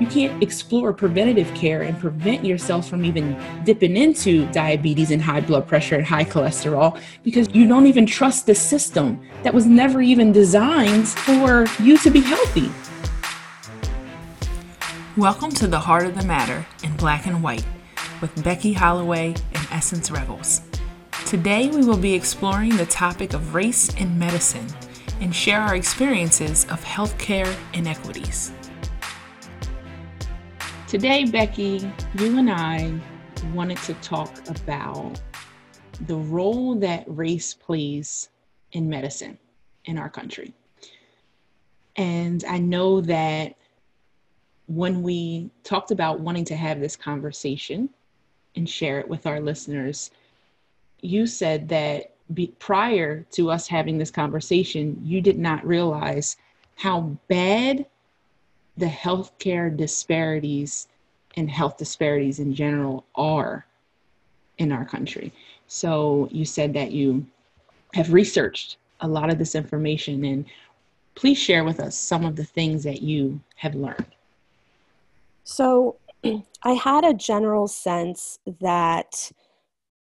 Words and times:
You 0.00 0.08
can't 0.08 0.42
explore 0.42 0.92
preventative 0.92 1.54
care 1.54 1.82
and 1.82 1.96
prevent 2.00 2.44
yourself 2.44 2.88
from 2.88 3.04
even 3.04 3.40
dipping 3.64 3.96
into 3.96 4.50
diabetes 4.50 5.12
and 5.12 5.22
high 5.22 5.40
blood 5.40 5.68
pressure 5.68 5.94
and 5.94 6.04
high 6.04 6.24
cholesterol 6.24 7.00
because 7.22 7.48
you 7.54 7.66
don't 7.68 7.86
even 7.86 8.04
trust 8.04 8.46
the 8.46 8.56
system 8.56 9.20
that 9.44 9.54
was 9.54 9.66
never 9.66 10.02
even 10.02 10.32
designed 10.32 11.06
for 11.06 11.66
you 11.80 11.96
to 11.98 12.10
be 12.10 12.18
healthy. 12.18 12.68
Welcome 15.16 15.50
to 15.52 15.68
the 15.68 15.78
Heart 15.78 16.06
of 16.06 16.18
the 16.18 16.26
Matter 16.26 16.66
in 16.82 16.96
Black 16.96 17.26
and 17.26 17.40
White 17.40 17.66
with 18.20 18.42
Becky 18.42 18.72
Holloway 18.72 19.28
and 19.28 19.68
Essence 19.70 20.10
Rebels. 20.10 20.60
Today 21.24 21.68
we 21.68 21.84
will 21.84 21.98
be 21.98 22.14
exploring 22.14 22.76
the 22.76 22.86
topic 22.86 23.32
of 23.32 23.54
race 23.54 23.94
in 23.94 24.18
medicine 24.18 24.66
and 25.20 25.32
share 25.32 25.60
our 25.60 25.76
experiences 25.76 26.64
of 26.64 26.84
healthcare 26.84 27.54
inequities. 27.74 28.52
Today, 30.88 31.26
Becky, 31.26 31.92
you 32.14 32.38
and 32.38 32.50
I 32.50 32.98
wanted 33.52 33.76
to 33.82 33.92
talk 33.96 34.32
about 34.48 35.20
the 36.06 36.16
role 36.16 36.76
that 36.76 37.04
race 37.06 37.52
plays 37.52 38.30
in 38.72 38.88
medicine 38.88 39.36
in 39.84 39.98
our 39.98 40.08
country. 40.08 40.54
And 41.96 42.42
I 42.48 42.56
know 42.56 43.02
that 43.02 43.56
when 44.66 45.02
we 45.02 45.50
talked 45.62 45.90
about 45.90 46.20
wanting 46.20 46.46
to 46.46 46.56
have 46.56 46.80
this 46.80 46.96
conversation 46.96 47.90
and 48.56 48.66
share 48.66 48.98
it 48.98 49.10
with 49.10 49.26
our 49.26 49.40
listeners, 49.40 50.10
you 51.02 51.26
said 51.26 51.68
that 51.68 52.14
be, 52.32 52.46
prior 52.58 53.26
to 53.32 53.50
us 53.50 53.68
having 53.68 53.98
this 53.98 54.10
conversation, 54.10 54.98
you 55.04 55.20
did 55.20 55.38
not 55.38 55.66
realize 55.66 56.38
how 56.76 57.14
bad 57.28 57.84
the 58.78 58.86
healthcare 58.86 59.76
disparities 59.76 60.86
and 61.36 61.50
health 61.50 61.76
disparities 61.76 62.38
in 62.38 62.54
general 62.54 63.04
are 63.14 63.66
in 64.58 64.72
our 64.72 64.84
country. 64.84 65.32
So 65.66 66.28
you 66.30 66.44
said 66.44 66.72
that 66.74 66.92
you 66.92 67.26
have 67.94 68.12
researched 68.12 68.76
a 69.00 69.08
lot 69.08 69.30
of 69.30 69.38
this 69.38 69.54
information 69.54 70.24
and 70.24 70.44
please 71.14 71.38
share 71.38 71.64
with 71.64 71.80
us 71.80 71.96
some 71.96 72.24
of 72.24 72.36
the 72.36 72.44
things 72.44 72.84
that 72.84 73.02
you 73.02 73.40
have 73.56 73.74
learned. 73.74 74.06
So 75.44 75.96
I 76.62 76.72
had 76.72 77.04
a 77.04 77.14
general 77.14 77.66
sense 77.66 78.38
that 78.60 79.32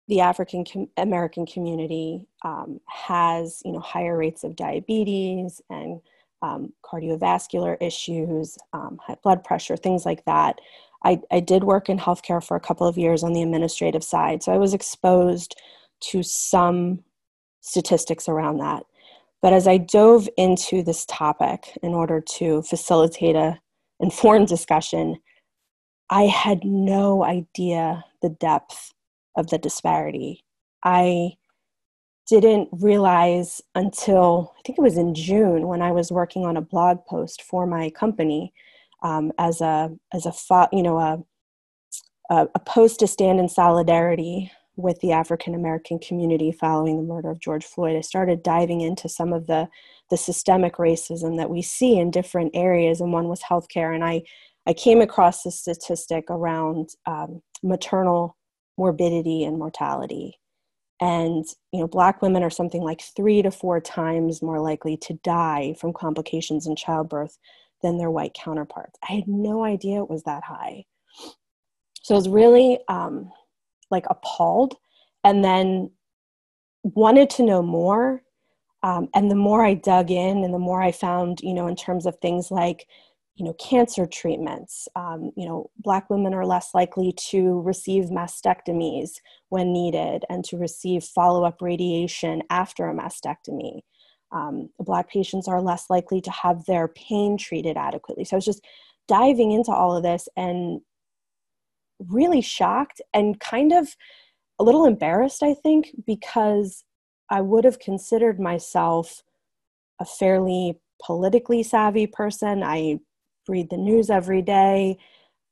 the 0.09 0.21
African 0.21 0.89
American 0.97 1.47
community 1.47 2.27
um, 2.43 2.81
has, 2.87 3.63
you 3.65 3.73
know, 3.73 3.81
higher 3.81 4.17
rates 4.17 4.43
of 4.43 4.57
diabetes 4.57 5.61
and 5.69 6.01
um, 6.43 6.73
cardiovascular 6.85 7.77
issues, 7.81 8.59
um, 8.73 8.99
high 9.03 9.17
blood 9.23 9.45
pressure, 9.45 9.77
things 9.77 10.07
like 10.07 10.25
that. 10.25 10.61
I, 11.05 11.21
I 11.31 11.41
did 11.41 11.65
work 11.65 11.89
in 11.89 11.99
healthcare 11.99 12.45
for 12.45 12.57
a 12.57 12.61
couple 12.61 12.87
of 12.87 12.99
years 12.99 13.23
on 13.23 13.33
the 13.33 13.43
administrative 13.43 14.03
side, 14.03 14.43
so 14.43 14.53
I 14.53 14.59
was 14.59 14.75
exposed 14.75 15.55
to 16.01 16.23
some 16.23 17.05
statistics 17.61 18.29
around 18.29 18.59
that. 18.59 18.85
But 19.41 19.53
as 19.53 19.69
I 19.69 19.79
dove 19.79 20.29
into 20.37 20.83
this 20.83 21.07
topic 21.07 21.79
in 21.83 21.95
order 21.95 22.21
to 22.21 22.63
facilitate 22.63 23.37
a 23.37 23.61
informed 24.01 24.49
discussion, 24.49 25.17
I 26.11 26.23
had 26.23 26.65
no 26.65 27.25
idea 27.25 28.05
the 28.23 28.31
depth 28.31 28.95
of 29.37 29.49
the 29.51 29.59
disparity. 29.59 30.45
I 30.85 31.33
didn't 32.29 32.69
realize 32.73 33.63
until 33.75 34.55
I 34.59 34.61
think 34.65 34.79
it 34.79 34.83
was 34.83 34.99
in 34.99 35.15
June 35.15 35.67
when 35.67 35.83
I 35.83 35.93
was 35.93 36.13
working 36.13 36.45
on 36.45 36.57
a 36.57 36.63
blog 36.63 37.05
post 37.07 37.43
for 37.43 37.67
my 37.67 37.91
company 37.91 38.53
um, 39.03 39.33
as 39.39 39.61
a 39.61 39.91
as 40.13 40.27
a 40.27 40.69
you 40.73 40.83
know 40.83 40.99
a, 42.31 42.49
a 42.55 42.59
post 42.61 43.01
to 43.01 43.07
stand 43.07 43.41
in 43.41 43.49
solidarity 43.49 44.53
with 44.77 45.01
the 45.01 45.13
African 45.13 45.55
American 45.55 45.99
community 45.99 46.53
following 46.53 46.97
the 46.97 47.03
murder 47.03 47.31
of 47.31 47.41
George 47.41 47.65
Floyd. 47.65 47.97
I 47.97 48.01
started 48.01 48.43
diving 48.43 48.81
into 48.81 49.09
some 49.09 49.33
of 49.33 49.47
the 49.47 49.69
the 50.11 50.17
systemic 50.17 50.77
racism 50.77 51.37
that 51.39 51.51
we 51.51 51.63
see 51.63 51.99
in 51.99 52.11
different 52.11 52.53
areas, 52.55 53.01
and 53.01 53.13
one 53.13 53.29
was 53.29 53.43
healthcare. 53.43 53.95
And 53.95 54.05
I 54.05 54.23
I 54.67 54.75
came 54.75 55.01
across 55.01 55.43
this 55.43 55.59
statistic 55.59 56.25
around 56.29 56.91
um, 57.07 57.43
maternal 57.63 58.37
morbidity 58.77 59.45
and 59.45 59.59
mortality 59.59 60.39
and 61.01 61.45
you 61.73 61.81
know 61.81 61.87
black 61.87 62.23
women 62.23 62.43
are 62.43 62.51
something 62.51 62.83
like 62.83 63.01
three 63.01 63.43
to 63.43 63.51
four 63.51 63.81
times 63.81 64.43
more 64.43 64.61
likely 64.61 64.97
to 64.97 65.15
die 65.25 65.75
from 65.81 65.93
complications 65.93 66.67
in 66.67 66.75
childbirth 66.75 67.39
than 67.83 67.99
their 67.99 68.11
white 68.11 68.35
counterparts. 68.35 68.99
I 69.09 69.13
had 69.13 69.29
no 69.29 69.65
idea 69.65 70.03
it 70.03 70.11
was 70.11 70.25
that 70.25 70.43
high. 70.43 70.85
So 72.03 72.15
i 72.15 72.19
was 72.19 72.29
really 72.29 72.79
um, 72.89 73.31
like 73.91 74.07
appalled. 74.11 74.77
And 75.25 75.45
then 75.45 75.91
wanted 76.83 77.29
to 77.29 77.43
know 77.43 77.61
more 77.61 78.23
um, 78.83 79.09
and 79.15 79.31
the 79.31 79.35
more 79.35 79.65
i 79.65 79.75
dug 79.75 80.11
in 80.11 80.45
and 80.45 80.55
the 80.55 80.59
more 80.59 80.81
i 80.81 80.93
found 80.93 81.41
you 81.43 81.53
know 81.53 81.67
in 81.67 81.77
terms 81.77 82.07
of 82.07 82.17
things 82.17 82.51
like 82.51 82.87
you 83.39 83.45
know 83.45 83.55
cancer 83.55 84.05
treatments. 84.05 84.89
Um, 84.97 85.31
you 85.37 85.47
know 85.47 85.71
black 85.79 86.11
women 86.11 86.35
are 86.35 86.45
less 86.45 86.75
likely 86.75 87.15
to 87.31 87.61
receive 87.61 88.07
mastectomies 88.07 89.21
when 89.49 89.73
needed 89.73 90.25
and 90.29 90.45
to 90.47 90.59
receive 90.59 91.05
follow-up 91.05 91.63
radiation 91.63 92.43
after 92.51 92.89
a 92.89 92.95
mastectomy. 92.95 93.81
Um, 94.33 94.69
black 94.79 95.09
patients 95.09 95.49
are 95.49 95.63
less 95.63 95.89
likely 95.89 96.21
to 96.21 96.31
have 96.31 96.67
their 96.67 96.89
pain 96.89 97.39
treated 97.39 97.77
adequately. 97.77 98.25
So 98.25 98.37
i 98.37 98.39
was 98.39 98.45
just 98.45 98.67
diving 99.07 99.53
into 99.53 99.73
all 99.73 99.97
of 99.97 100.03
this 100.03 100.29
and 100.37 100.81
really 102.09 102.43
shocked 102.43 103.01
and 103.15 103.41
kind 103.41 103.73
of 103.73 103.97
a 104.61 104.65
little 104.65 104.85
embarrassed 104.85 105.43
i 105.43 105.53
think 105.53 105.91
because 106.07 106.85
i 107.31 107.41
would 107.41 107.65
have 107.65 107.81
considered 107.81 108.39
myself 108.39 109.23
a 110.01 110.05
fairly 110.05 110.79
politically 111.05 111.63
savvy 111.63 112.07
person. 112.07 112.63
I 112.63 112.99
read 113.49 113.71
the 113.71 113.77
news 113.77 114.11
every 114.11 114.43
day. 114.43 114.99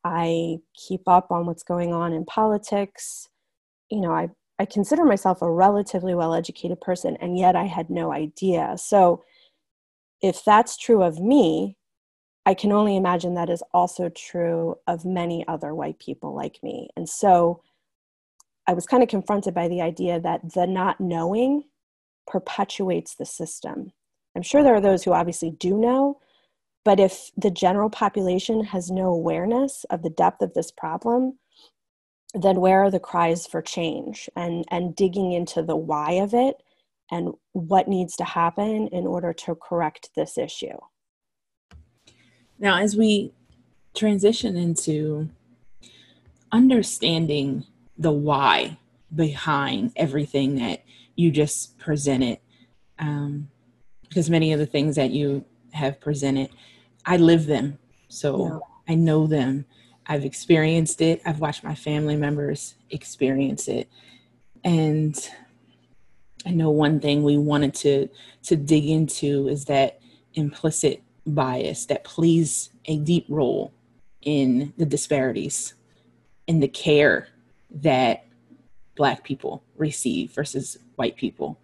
I 0.05 0.59
keep 0.75 1.03
up 1.09 1.31
on 1.31 1.47
what's 1.47 1.63
going 1.63 1.93
on 1.93 2.13
in 2.13 2.25
politics. 2.25 3.29
You 3.91 4.01
know, 4.01 4.13
I, 4.13 4.29
I 4.59 4.65
consider 4.65 5.05
myself 5.05 5.43
a 5.43 5.51
relatively 5.51 6.15
well 6.15 6.35
educated 6.35 6.81
person, 6.81 7.17
and 7.21 7.39
yet 7.39 7.57
I 7.57 7.65
had 7.65 7.91
no 7.91 8.13
idea. 8.13 8.75
So, 8.77 9.25
if 10.23 10.45
that's 10.45 10.77
true 10.77 11.03
of 11.03 11.21
me, 11.21 11.77
I 12.47 12.55
can 12.55 12.73
only 12.73 12.97
imagine 12.97 13.35
that 13.35 13.51
is 13.51 13.63
also 13.75 14.09
true 14.09 14.77
of 14.87 15.05
many 15.05 15.47
other 15.49 15.75
white 15.75 15.99
people 15.99 16.35
like 16.35 16.59
me. 16.63 16.89
And 16.97 17.09
so, 17.09 17.63
I 18.67 18.75
was 18.75 18.87
kind 18.87 19.03
of 19.03 19.09
confronted 19.09 19.55
by 19.55 19.69
the 19.69 19.81
idea 19.81 20.21
that 20.21 20.55
the 20.55 20.67
not 20.67 21.01
knowing 21.01 21.65
perpetuates 22.27 23.15
the 23.15 23.27
system. 23.27 23.93
I'm 24.35 24.43
sure 24.43 24.63
there 24.63 24.75
are 24.75 24.81
those 24.81 25.05
who 25.05 25.13
obviously 25.13 25.51
do 25.51 25.77
know, 25.79 26.21
but 26.87 27.01
if 27.01 27.33
the 27.37 27.51
general 27.51 27.91
population 27.91 28.63
has 28.63 28.93
no 28.93 29.07
awareness 29.07 29.85
of 29.91 30.05
the 30.05 30.09
depth 30.09 30.41
of 30.41 30.55
this 30.55 30.71
problem, 30.71 31.37
then 32.33 32.61
where 32.61 32.85
are 32.85 32.93
the 32.93 33.01
cries 33.01 33.45
for 33.45 33.61
change 33.61 34.31
and, 34.37 34.65
and 34.71 34.95
digging 34.95 35.33
into 35.33 35.63
the 35.63 35.75
why 35.75 36.13
of 36.13 36.33
it 36.33 36.63
and 37.11 37.35
what 37.51 37.89
needs 37.89 38.15
to 38.19 38.25
happen 38.25 38.87
in 38.93 39.05
order 39.05 39.33
to 39.33 39.57
correct 39.57 40.11
this 40.15 40.39
issue? 40.39 40.79
Now, 42.57 42.79
as 42.81 42.97
we 42.97 43.33
transition 43.93 44.57
into 44.57 45.29
understanding 46.53 47.65
the 47.99 48.13
why 48.13 48.79
behind 49.13 49.91
everything 49.97 50.55
that 50.61 50.85
you 51.17 51.33
just 51.33 51.77
presented, 51.79 52.39
um, 53.01 53.49
because 54.09 54.31
many 54.31 54.53
of 54.53 54.61
the 54.61 54.67
things 54.67 54.95
that 54.95 55.11
you 55.11 55.45
have 55.73 56.01
presented 56.01 56.49
I 57.07 57.17
live 57.17 57.47
them. 57.47 57.79
So 58.09 58.47
yeah. 58.47 58.59
I 58.93 58.95
know 58.97 59.27
them. 59.27 59.65
I've 60.07 60.25
experienced 60.25 61.01
it. 61.01 61.23
I've 61.25 61.41
watched 61.41 61.65
my 61.65 61.75
family 61.75 62.17
members 62.17 62.75
experience 62.91 63.69
it. 63.69 63.89
And 64.65 65.17
I 66.45 66.51
know 66.51 66.71
one 66.71 67.01
thing 67.01 67.23
we 67.23 67.39
wanted 67.39 67.75
to 67.75 68.09
to 68.45 68.57
dig 68.57 68.87
into 68.87 69.49
is 69.49 69.65
that 69.65 70.01
implicit 70.35 71.03
bias 71.27 71.87
that 71.87 72.05
plays 72.05 72.71
a 72.85 72.99
deep 72.99 73.27
role 73.29 73.73
in 74.23 74.73
the 74.77 74.87
disparities 74.87 75.75
in 76.47 76.61
the 76.61 76.69
care 76.69 77.29
that 77.71 78.27
black 78.95 79.25
people 79.25 79.63
receive 79.77 80.33
versus 80.33 80.79
white 80.95 81.17
people. 81.17 81.59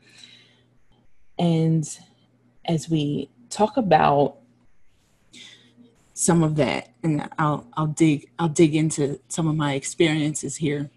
And 1.39 1.89
as 2.65 2.89
we 2.89 3.31
talk 3.51 3.77
about 3.77 4.39
some 6.15 6.43
of 6.43 6.57
that 6.57 6.93
and 7.03 7.29
I'll 7.39 7.67
I'll 7.75 7.87
dig 7.87 8.29
I'll 8.39 8.49
dig 8.49 8.75
into 8.75 9.21
some 9.29 9.49
of 9.49 9.57
my 9.57 9.75
experiences 9.75 10.57
here. 10.57 10.91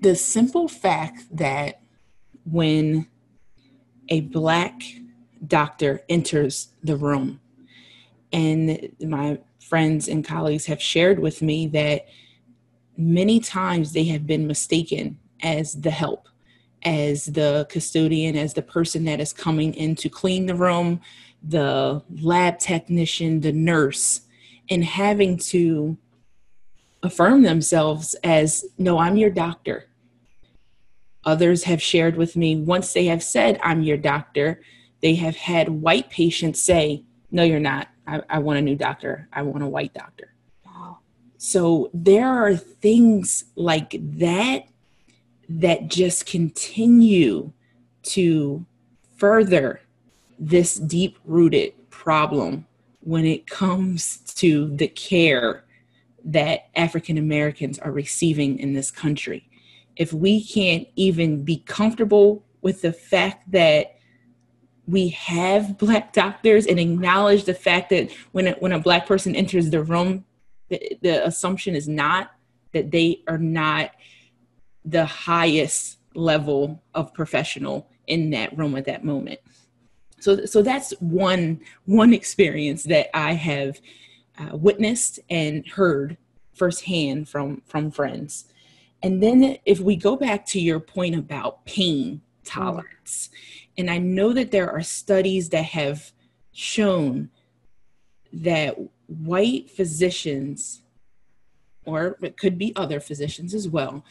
The 0.00 0.14
simple 0.14 0.68
fact 0.68 1.24
that 1.36 1.80
when 2.44 3.06
a 4.08 4.20
black 4.22 4.82
doctor 5.46 6.02
enters 6.08 6.68
the 6.82 6.96
room 6.96 7.40
and 8.32 8.92
my 9.00 9.38
friends 9.60 10.08
and 10.08 10.24
colleagues 10.24 10.66
have 10.66 10.80
shared 10.80 11.18
with 11.18 11.42
me 11.42 11.66
that 11.68 12.06
many 12.96 13.40
times 13.40 13.92
they 13.92 14.04
have 14.04 14.26
been 14.26 14.46
mistaken 14.46 15.18
as 15.42 15.80
the 15.80 15.90
help, 15.90 16.28
as 16.82 17.26
the 17.26 17.66
custodian, 17.70 18.36
as 18.36 18.54
the 18.54 18.62
person 18.62 19.04
that 19.04 19.20
is 19.20 19.32
coming 19.32 19.74
in 19.74 19.94
to 19.96 20.08
clean 20.08 20.46
the 20.46 20.54
room, 20.54 21.00
the 21.42 22.02
lab 22.20 22.58
technician, 22.58 23.40
the 23.40 23.52
nurse, 23.52 24.22
and 24.68 24.84
having 24.84 25.36
to 25.36 25.96
affirm 27.02 27.42
themselves 27.42 28.14
as 28.22 28.64
no, 28.78 28.98
I'm 28.98 29.16
your 29.16 29.30
doctor. 29.30 29.86
Others 31.24 31.64
have 31.64 31.82
shared 31.82 32.16
with 32.16 32.36
me 32.36 32.56
once 32.56 32.92
they 32.92 33.06
have 33.06 33.22
said, 33.22 33.58
I'm 33.62 33.82
your 33.82 33.96
doctor, 33.96 34.60
they 35.02 35.14
have 35.16 35.36
had 35.36 35.68
white 35.68 36.10
patients 36.10 36.60
say, 36.60 37.04
No, 37.30 37.42
you're 37.42 37.60
not. 37.60 37.88
I, 38.06 38.22
I 38.28 38.38
want 38.38 38.58
a 38.58 38.62
new 38.62 38.76
doctor. 38.76 39.28
I 39.32 39.42
want 39.42 39.62
a 39.62 39.68
white 39.68 39.94
doctor. 39.94 40.34
Wow. 40.64 40.98
So 41.38 41.90
there 41.94 42.28
are 42.28 42.56
things 42.56 43.44
like 43.54 43.96
that 44.18 44.64
that 45.48 45.88
just 45.88 46.26
continue 46.26 47.52
to 48.02 48.64
further 49.16 49.80
this 50.40 50.74
deep 50.76 51.18
rooted 51.24 51.74
problem 51.90 52.66
when 53.00 53.26
it 53.26 53.46
comes 53.46 54.18
to 54.18 54.74
the 54.76 54.88
care 54.88 55.64
that 56.24 56.70
African 56.74 57.18
Americans 57.18 57.78
are 57.78 57.92
receiving 57.92 58.58
in 58.58 58.72
this 58.72 58.90
country. 58.90 59.48
If 59.96 60.12
we 60.12 60.42
can't 60.42 60.88
even 60.96 61.44
be 61.44 61.58
comfortable 61.58 62.44
with 62.62 62.82
the 62.82 62.92
fact 62.92 63.50
that 63.52 63.96
we 64.86 65.10
have 65.10 65.78
black 65.78 66.12
doctors 66.12 66.66
and 66.66 66.80
acknowledge 66.80 67.44
the 67.44 67.54
fact 67.54 67.90
that 67.90 68.10
when 68.32 68.48
a, 68.48 68.52
when 68.52 68.72
a 68.72 68.78
black 68.78 69.06
person 69.06 69.36
enters 69.36 69.70
the 69.70 69.82
room, 69.82 70.24
the, 70.68 70.98
the 71.02 71.26
assumption 71.26 71.74
is 71.74 71.86
not 71.86 72.32
that 72.72 72.90
they 72.90 73.22
are 73.28 73.38
not 73.38 73.90
the 74.84 75.04
highest 75.04 75.98
level 76.14 76.82
of 76.94 77.12
professional 77.14 77.88
in 78.06 78.30
that 78.30 78.56
room 78.56 78.74
at 78.74 78.86
that 78.86 79.04
moment. 79.04 79.38
So, 80.20 80.44
so 80.44 80.62
that's 80.62 80.92
one 81.00 81.60
one 81.86 82.12
experience 82.12 82.84
that 82.84 83.14
I 83.16 83.32
have 83.32 83.80
uh, 84.38 84.56
witnessed 84.56 85.18
and 85.28 85.66
heard 85.66 86.16
firsthand 86.54 87.28
from 87.28 87.62
from 87.66 87.90
friends. 87.90 88.46
And 89.02 89.22
then 89.22 89.56
if 89.64 89.80
we 89.80 89.96
go 89.96 90.16
back 90.16 90.44
to 90.46 90.60
your 90.60 90.78
point 90.78 91.14
about 91.14 91.64
pain 91.64 92.20
tolerance, 92.44 93.30
and 93.78 93.90
I 93.90 93.98
know 93.98 94.32
that 94.34 94.50
there 94.50 94.70
are 94.70 94.82
studies 94.82 95.48
that 95.50 95.64
have 95.64 96.12
shown 96.52 97.30
that 98.32 98.76
white 99.06 99.70
physicians, 99.70 100.82
or 101.86 102.18
it 102.22 102.36
could 102.36 102.58
be 102.58 102.74
other 102.76 103.00
physicians 103.00 103.54
as 103.54 103.68
well, 103.68 104.04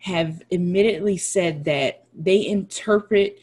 have 0.00 0.42
admittedly 0.52 1.16
said 1.16 1.64
that 1.64 2.04
they 2.14 2.46
interpret 2.46 3.38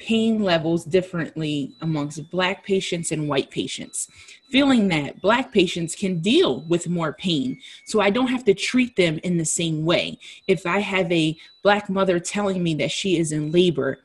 pain 0.00 0.42
levels 0.42 0.84
differently 0.84 1.72
amongst 1.80 2.30
black 2.30 2.64
patients 2.64 3.12
and 3.12 3.28
white 3.28 3.50
patients. 3.50 4.08
Feeling 4.50 4.88
that 4.88 5.20
black 5.20 5.52
patients 5.52 5.94
can 5.94 6.18
deal 6.18 6.62
with 6.62 6.88
more 6.88 7.12
pain 7.12 7.60
so 7.86 8.00
i 8.00 8.10
don't 8.10 8.28
have 8.28 8.44
to 8.44 8.54
treat 8.54 8.96
them 8.96 9.20
in 9.22 9.36
the 9.36 9.44
same 9.44 9.84
way. 9.84 10.18
If 10.48 10.66
i 10.66 10.80
have 10.80 11.10
a 11.12 11.36
black 11.62 11.88
mother 11.88 12.18
telling 12.18 12.62
me 12.62 12.74
that 12.74 12.90
she 12.90 13.18
is 13.18 13.30
in 13.30 13.52
labor 13.52 13.98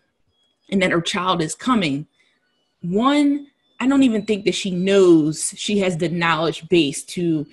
and 0.69 0.81
that 0.81 0.91
her 0.91 1.01
child 1.01 1.41
is 1.41 1.55
coming 1.55 2.07
one 2.81 3.47
i 3.79 3.87
don't 3.87 4.03
even 4.03 4.25
think 4.25 4.45
that 4.45 4.53
she 4.53 4.71
knows 4.71 5.53
she 5.57 5.79
has 5.79 5.97
the 5.97 6.09
knowledge 6.09 6.67
base 6.69 7.03
to 7.03 7.47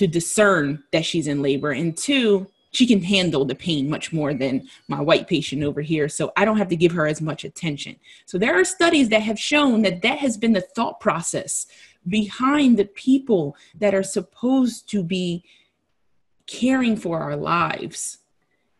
to 0.00 0.06
discern 0.06 0.82
that 0.92 1.04
she's 1.04 1.26
in 1.26 1.42
labor. 1.42 1.72
And 1.72 1.96
two 1.96 2.46
she 2.72 2.86
can 2.86 3.02
handle 3.02 3.44
the 3.44 3.54
pain 3.54 3.88
much 3.88 4.12
more 4.12 4.32
than 4.32 4.68
my 4.88 5.00
white 5.00 5.26
patient 5.26 5.62
over 5.62 5.80
here 5.80 6.08
so 6.08 6.32
i 6.36 6.44
don't 6.44 6.58
have 6.58 6.68
to 6.68 6.76
give 6.76 6.92
her 6.92 7.06
as 7.06 7.20
much 7.20 7.44
attention. 7.44 7.96
So 8.26 8.38
there 8.38 8.58
are 8.58 8.64
studies 8.64 9.08
that 9.10 9.22
have 9.22 9.38
shown 9.38 9.82
that 9.82 10.02
that 10.02 10.18
has 10.18 10.36
been 10.36 10.52
the 10.52 10.60
thought 10.60 11.00
process 11.00 11.66
behind 12.08 12.78
the 12.78 12.86
people 12.86 13.56
that 13.78 13.94
are 13.94 14.02
supposed 14.02 14.88
to 14.90 15.02
be 15.02 15.44
caring 16.46 16.96
for 16.96 17.20
our 17.20 17.36
lives. 17.36 18.18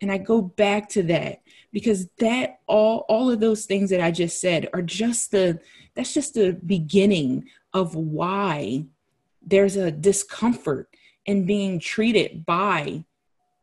And 0.00 0.10
i 0.10 0.16
go 0.16 0.40
back 0.40 0.88
to 0.90 1.02
that 1.04 1.42
because 1.72 2.08
that 2.18 2.60
all 2.66 3.04
all 3.08 3.30
of 3.30 3.40
those 3.40 3.66
things 3.66 3.90
that 3.90 4.00
i 4.00 4.10
just 4.10 4.40
said 4.40 4.68
are 4.72 4.82
just 4.82 5.30
the 5.30 5.60
that's 5.94 6.14
just 6.14 6.34
the 6.34 6.58
beginning 6.64 7.44
of 7.74 7.94
why 7.94 8.86
there's 9.42 9.76
a 9.76 9.90
discomfort 9.90 10.88
in 11.26 11.44
being 11.44 11.78
treated 11.78 12.46
by 12.46 13.04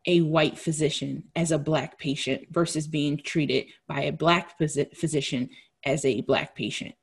a 0.08 0.22
white 0.22 0.58
physician 0.58 1.26
as 1.36 1.52
a 1.52 1.60
black 1.60 2.00
patient 2.00 2.48
versus 2.50 2.88
being 2.88 3.18
treated 3.18 3.66
by 3.88 4.04
a 4.04 4.12
black 4.12 4.58
phys- 4.58 4.96
physician 4.96 5.50
as 5.86 6.06
a 6.06 6.22
black 6.22 6.56
patient. 6.56 6.96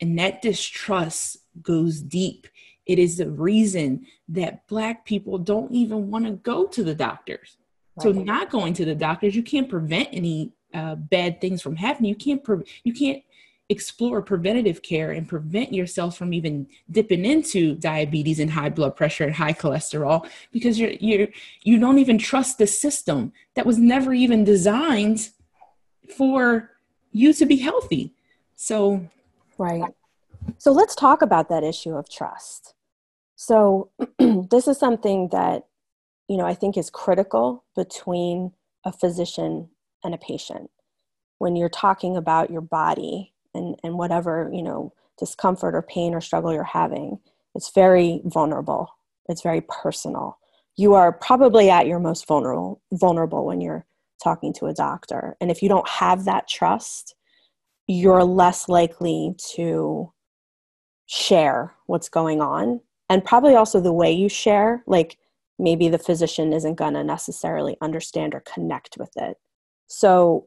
And 0.00 0.18
that 0.18 0.40
distrust 0.40 1.38
goes 1.60 2.00
deep. 2.00 2.46
It 2.86 2.98
is 2.98 3.18
the 3.18 3.30
reason 3.30 4.06
that 4.28 4.66
black 4.68 5.04
people 5.04 5.38
don't 5.38 5.72
even 5.72 6.10
want 6.10 6.24
to 6.24 6.32
go 6.32 6.66
to 6.68 6.82
the 6.82 6.94
doctors. 6.94 7.56
Right. 7.96 8.04
So 8.04 8.12
not 8.12 8.50
going 8.50 8.72
to 8.74 8.84
the 8.84 8.94
doctors, 8.94 9.34
you 9.34 9.42
can't 9.42 9.68
prevent 9.68 10.08
any 10.12 10.52
uh, 10.72 10.94
bad 10.94 11.40
things 11.40 11.60
from 11.60 11.76
happening. 11.76 12.10
You 12.10 12.16
can't 12.16 12.42
pre- 12.42 12.64
you 12.84 12.92
can't 12.94 13.22
explore 13.70 14.20
preventative 14.20 14.82
care 14.82 15.12
and 15.12 15.28
prevent 15.28 15.72
yourself 15.72 16.16
from 16.16 16.34
even 16.34 16.66
dipping 16.90 17.24
into 17.24 17.76
diabetes 17.76 18.40
and 18.40 18.50
high 18.50 18.68
blood 18.68 18.96
pressure 18.96 19.24
and 19.24 19.34
high 19.34 19.52
cholesterol 19.52 20.28
because 20.52 20.78
you're 20.78 20.90
you're 20.90 21.28
you 21.62 21.78
don't 21.78 22.00
even 22.00 22.18
trust 22.18 22.58
the 22.58 22.66
system 22.66 23.32
that 23.54 23.64
was 23.64 23.78
never 23.78 24.12
even 24.12 24.42
designed 24.42 25.30
for 26.16 26.70
you 27.12 27.32
to 27.32 27.46
be 27.46 27.56
healthy. 27.56 28.12
So 28.56 29.06
right. 29.56 29.94
So 30.58 30.72
let's 30.72 30.96
talk 30.96 31.22
about 31.22 31.48
that 31.48 31.62
issue 31.62 31.94
of 31.94 32.10
trust. 32.10 32.74
So 33.36 33.90
this 34.18 34.66
is 34.66 34.78
something 34.78 35.28
that 35.28 35.66
you 36.28 36.36
know 36.36 36.44
i 36.44 36.54
think 36.54 36.76
is 36.76 36.90
critical 36.90 37.64
between 37.76 38.52
a 38.84 38.90
physician 38.92 39.68
and 40.02 40.12
a 40.12 40.18
patient. 40.18 40.70
When 41.38 41.54
you're 41.54 41.68
talking 41.68 42.16
about 42.16 42.50
your 42.50 42.60
body 42.60 43.32
and, 43.54 43.76
and 43.82 43.98
whatever, 43.98 44.50
you 44.52 44.62
know, 44.62 44.92
discomfort 45.18 45.74
or 45.74 45.82
pain 45.82 46.14
or 46.14 46.20
struggle 46.20 46.52
you're 46.52 46.64
having, 46.64 47.18
it's 47.54 47.70
very 47.72 48.22
vulnerable. 48.24 48.88
It's 49.28 49.42
very 49.42 49.62
personal. 49.62 50.38
You 50.76 50.94
are 50.94 51.12
probably 51.12 51.70
at 51.70 51.86
your 51.86 51.98
most 51.98 52.26
vulnerable 52.26 52.80
vulnerable 52.92 53.44
when 53.44 53.60
you're 53.60 53.84
talking 54.22 54.52
to 54.54 54.66
a 54.66 54.74
doctor. 54.74 55.36
And 55.40 55.50
if 55.50 55.62
you 55.62 55.68
don't 55.68 55.88
have 55.88 56.24
that 56.24 56.48
trust, 56.48 57.14
you're 57.86 58.24
less 58.24 58.68
likely 58.68 59.34
to 59.54 60.12
share 61.06 61.74
what's 61.86 62.08
going 62.08 62.40
on. 62.40 62.80
And 63.08 63.24
probably 63.24 63.56
also 63.56 63.80
the 63.80 63.92
way 63.92 64.12
you 64.12 64.28
share, 64.28 64.84
like 64.86 65.18
maybe 65.58 65.88
the 65.88 65.98
physician 65.98 66.52
isn't 66.52 66.76
going 66.76 66.94
to 66.94 67.02
necessarily 67.02 67.76
understand 67.80 68.34
or 68.34 68.40
connect 68.40 68.96
with 68.98 69.10
it. 69.16 69.36
So, 69.88 70.46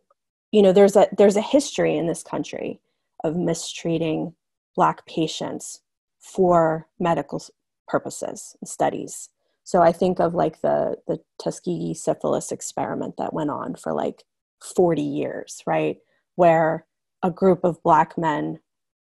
you 0.51 0.61
know, 0.61 0.71
there's 0.71 0.95
a 0.95 1.07
there's 1.17 1.35
a 1.35 1.41
history 1.41 1.97
in 1.97 2.07
this 2.07 2.23
country 2.23 2.79
of 3.23 3.35
mistreating 3.35 4.33
Black 4.75 5.05
patients 5.05 5.81
for 6.19 6.87
medical 6.99 7.41
purposes 7.87 8.55
and 8.61 8.67
studies. 8.67 9.29
So 9.63 9.81
I 9.81 9.91
think 9.91 10.19
of 10.19 10.33
like 10.33 10.61
the, 10.61 10.97
the 11.07 11.19
Tuskegee 11.41 11.93
syphilis 11.93 12.51
experiment 12.51 13.15
that 13.17 13.33
went 13.33 13.49
on 13.49 13.75
for 13.75 13.93
like 13.93 14.23
40 14.61 15.01
years, 15.01 15.61
right? 15.65 15.97
Where 16.35 16.85
a 17.21 17.31
group 17.31 17.63
of 17.63 17.81
Black 17.83 18.17
men 18.17 18.59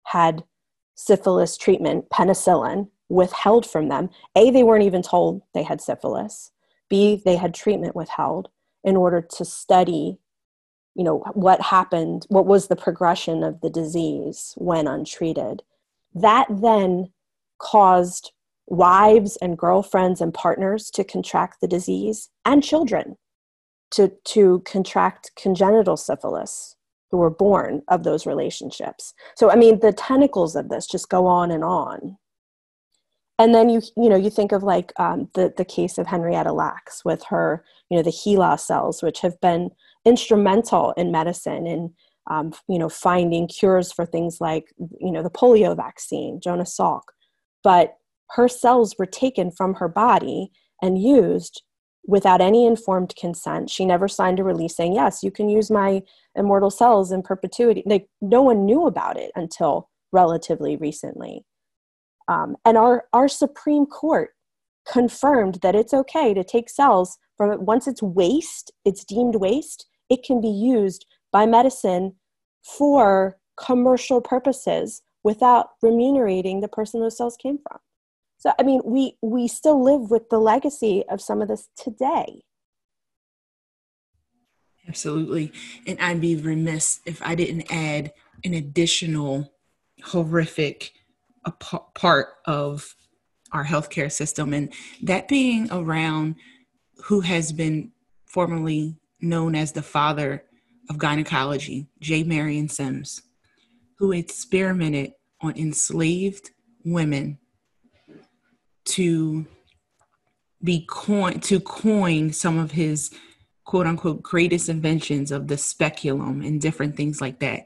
had 0.05 0.45
syphilis 0.95 1.57
treatment, 1.57 2.09
penicillin, 2.11 2.89
withheld 3.09 3.67
from 3.67 3.89
them. 3.89 4.11
A, 4.37 4.51
they 4.51 4.63
weren't 4.63 4.85
even 4.85 5.03
told 5.03 5.43
they 5.55 5.63
had 5.63 5.81
syphilis. 5.81 6.53
B, 6.89 7.21
they 7.25 7.37
had 7.37 7.55
treatment 7.55 7.97
withheld 7.97 8.49
in 8.83 8.97
order 8.97 9.21
to 9.21 9.45
study 9.45 10.19
you 10.95 11.05
know 11.05 11.19
what 11.35 11.61
happened 11.61 12.27
what 12.29 12.47
was 12.47 12.69
the 12.69 12.77
progression 12.77 13.43
of 13.43 13.61
the 13.61 13.71
disease 13.71 14.55
when 14.57 14.87
untreated. 14.87 15.63
That 16.15 16.47
then 16.51 17.13
caused 17.59 18.33
wives 18.67 19.37
and 19.43 19.59
girlfriends 19.59 20.21
and 20.21 20.33
partners 20.33 20.91
to 20.91 21.05
contract 21.05 21.61
the 21.61 21.69
disease 21.69 22.31
and 22.45 22.63
children 22.63 23.17
to, 23.91 24.13
to 24.25 24.61
contract 24.61 25.31
congenital 25.37 25.97
syphilis 25.97 26.77
who 27.11 27.19
were 27.19 27.31
born 27.31 27.83
of 27.89 28.03
those 28.03 28.27
relationships. 28.27 29.15
So 29.37 29.51
i 29.51 29.57
mean 29.57 29.81
the 29.81 29.93
tentacles 29.93 30.57
of 30.57 30.69
this 30.69 30.87
just 30.87 31.09
go 31.09 31.27
on 31.27 31.51
and 31.51 31.63
on. 31.63 32.17
And 33.39 33.55
then 33.55 33.69
you 33.69 33.83
you 33.97 34.09
know 34.09 34.17
you 34.17 34.31
think 34.31 34.53
of 34.53 34.63
like 34.63 34.93
um, 34.97 35.29
the 35.35 35.53
the 35.57 35.65
case 35.65 35.99
of 35.99 36.07
henrietta 36.07 36.53
lacks 36.53 37.05
with 37.05 37.25
her 37.25 37.65
you 37.91 37.97
know 37.97 38.03
the 38.03 38.11
HeLa 38.11 38.59
cells 38.59 39.03
which 39.03 39.21
have 39.21 39.41
been 39.41 39.71
instrumental 40.05 40.93
in 40.97 41.11
medicine 41.11 41.67
and 41.67 41.91
um, 42.31 42.53
you 42.69 42.79
know 42.79 42.89
finding 42.89 43.47
cures 43.47 43.93
for 43.93 44.07
things 44.07 44.39
like 44.41 44.73
you 45.01 45.11
know 45.11 45.23
the 45.23 45.31
polio 45.31 45.77
vaccine 45.77 46.41
jonas 46.43 46.77
salk 46.79 47.03
but 47.63 47.97
her 48.31 48.49
cells 48.49 48.95
were 48.99 49.07
taken 49.07 49.51
from 49.51 49.75
her 49.75 49.89
body 49.89 50.51
and 50.83 51.03
used 51.03 51.63
without 52.07 52.41
any 52.41 52.67
informed 52.67 53.15
consent. 53.17 53.71
She 53.71 53.85
never 53.85 54.09
signed 54.09 54.39
a 54.39 54.45
release 54.45 54.77
saying, 54.77 54.95
Yes, 54.95 55.23
you 55.23 55.31
can 55.31 55.49
use 55.49 55.71
my 55.71 56.03
immortal 56.35 56.71
cells 56.71 57.13
in 57.13 57.23
perpetuity. 57.23 57.83
Like, 57.87 58.09
no 58.21 58.43
one 58.43 58.65
knew 58.65 58.87
about 58.87 59.17
it 59.17 59.31
until 59.35 59.89
relatively 60.13 60.77
recently. 60.77 61.45
Um, 62.29 62.57
and 62.65 62.77
our, 62.77 63.05
our 63.13 63.29
Supreme 63.29 63.87
Court 63.87 64.31
confirmed 64.87 65.59
that 65.63 65.75
it's 65.75 65.95
okay 65.95 66.35
to 66.35 66.45
take 66.45 66.69
cells 66.69 67.19
from 67.37 67.51
it 67.51 67.61
once 67.61 67.87
it's 67.87 68.03
waste, 68.03 68.71
it's 68.85 69.05
deemed 69.05 69.37
waste, 69.37 69.87
it 70.09 70.23
can 70.23 70.41
be 70.41 70.49
used 70.49 71.07
by 71.33 71.47
medicine 71.47 72.15
for 72.63 73.39
commercial 73.57 74.21
purposes 74.21 75.03
without 75.23 75.71
remunerating 75.83 76.61
the 76.61 76.69
person 76.69 77.01
those 77.01 77.17
cells 77.17 77.37
came 77.37 77.59
from. 77.59 77.79
So 78.39 78.53
I 78.59 78.63
mean, 78.63 78.83
we 78.85 79.17
we 79.23 79.49
still 79.49 79.83
live 79.83 80.11
with 80.11 80.29
the 80.29 80.39
legacy 80.39 81.03
of 81.09 81.21
some 81.21 81.41
of 81.41 81.49
this 81.49 81.69
today. 81.77 82.43
Absolutely. 84.87 85.51
And 85.87 85.99
I'd 85.99 86.21
be 86.21 86.37
remiss 86.37 87.01
if 87.07 87.23
I 87.23 87.35
didn't 87.35 87.73
add 87.73 88.13
an 88.45 88.53
additional 88.53 89.51
horrific 90.03 90.93
part 91.95 92.29
of 92.45 92.95
our 93.53 93.65
healthcare 93.65 94.13
system, 94.13 94.53
and 94.53 94.73
that 95.03 95.29
being 95.29 95.69
around 95.71 96.37
who 97.05 97.21
has 97.21 97.53
been 97.53 97.93
formerly 98.27 98.97
known 99.21 99.55
as 99.55 99.73
the 99.73 99.83
father 99.83 100.45
of 100.91 100.99
gynecology, 100.99 101.89
J. 102.01 102.25
Marion 102.25 102.69
Sims, 102.69 103.23
who 103.99 104.13
experimented 104.13 105.13
on 105.41 105.57
enslaved 105.57 106.51
women 106.85 107.39
to 108.85 109.47
be 110.63 110.87
coin 110.89 111.41
to 111.41 111.61
coin 111.61 112.33
some 112.33 112.59
of 112.59 112.73
his 112.73 113.15
quote 113.65 113.87
unquote 113.87 114.23
greatest 114.23 114.69
inventions 114.69 115.31
of 115.31 115.49
the 115.49 115.59
speculum 115.59 116.43
and 116.43 116.61
different 116.61 116.97
things 116.97 117.21
like 117.21 117.41
that. 117.41 117.65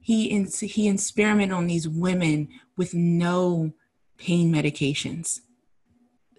He 0.00 0.28
he 0.44 0.88
experimented 0.88 1.52
on 1.52 1.66
these 1.66 1.88
women 1.88 2.48
with 2.76 2.94
no 2.94 3.72
pain 4.18 4.52
medications. 4.52 5.40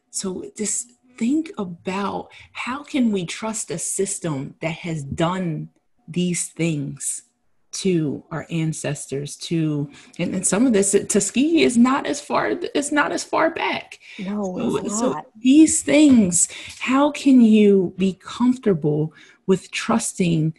So 0.10 0.46
just 0.58 0.92
think 1.18 1.52
about 1.58 2.30
how 2.54 2.84
can 2.84 3.12
we 3.12 3.26
trust 3.26 3.72
a 3.72 3.80
system 3.80 4.56
that 4.62 4.72
has 4.72 5.04
done 5.04 5.70
these 6.08 6.50
things 6.50 7.24
to 7.72 8.24
our 8.32 8.48
ancestors 8.50 9.36
to 9.36 9.90
and, 10.18 10.34
and 10.34 10.48
some 10.48 10.66
of 10.66 10.74
this 10.74 10.96
tuskegee 11.10 11.62
is 11.62 11.78
not 11.78 12.08
as 12.08 12.20
far 12.22 12.58
it's 12.74 12.92
not 12.92 13.12
as 13.12 13.24
far 13.24 13.52
back. 13.52 14.00
No 14.20 14.58
so, 14.58 14.88
so 14.88 15.22
these 15.38 15.84
things 15.84 16.48
how 16.80 17.12
can 17.12 17.42
you 17.42 17.94
be 17.98 18.14
comfortable 18.14 19.14
with 19.46 19.70
trusting 19.72 20.54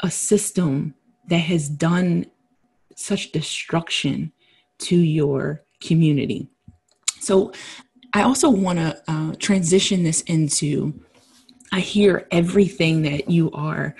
a 0.00 0.10
system 0.10 0.94
that 1.28 1.38
has 1.38 1.68
done 1.68 2.26
such 2.96 3.30
destruction 3.32 4.32
to 4.78 4.96
your 4.96 5.64
community? 5.80 6.48
So 7.20 7.52
i 8.14 8.22
also 8.22 8.48
want 8.48 8.78
to 8.78 9.02
uh, 9.08 9.32
transition 9.38 10.02
this 10.02 10.22
into 10.22 10.98
i 11.72 11.80
hear 11.80 12.26
everything 12.30 13.02
that 13.02 13.28
you 13.28 13.50
are 13.52 13.94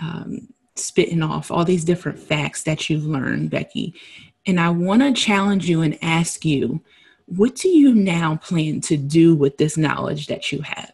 um, 0.00 0.48
spitting 0.76 1.22
off 1.22 1.50
all 1.50 1.64
these 1.64 1.84
different 1.84 2.18
facts 2.18 2.62
that 2.64 2.90
you've 2.90 3.04
learned, 3.04 3.50
Becky. 3.50 3.94
And 4.46 4.60
I 4.60 4.70
want 4.70 5.02
to 5.02 5.12
challenge 5.12 5.68
you 5.68 5.82
and 5.82 5.98
ask 6.02 6.44
you, 6.44 6.82
what 7.26 7.54
do 7.54 7.68
you 7.68 7.94
now 7.94 8.36
plan 8.36 8.80
to 8.82 8.96
do 8.96 9.34
with 9.34 9.56
this 9.56 9.76
knowledge 9.76 10.26
that 10.26 10.52
you 10.52 10.60
have? 10.62 10.92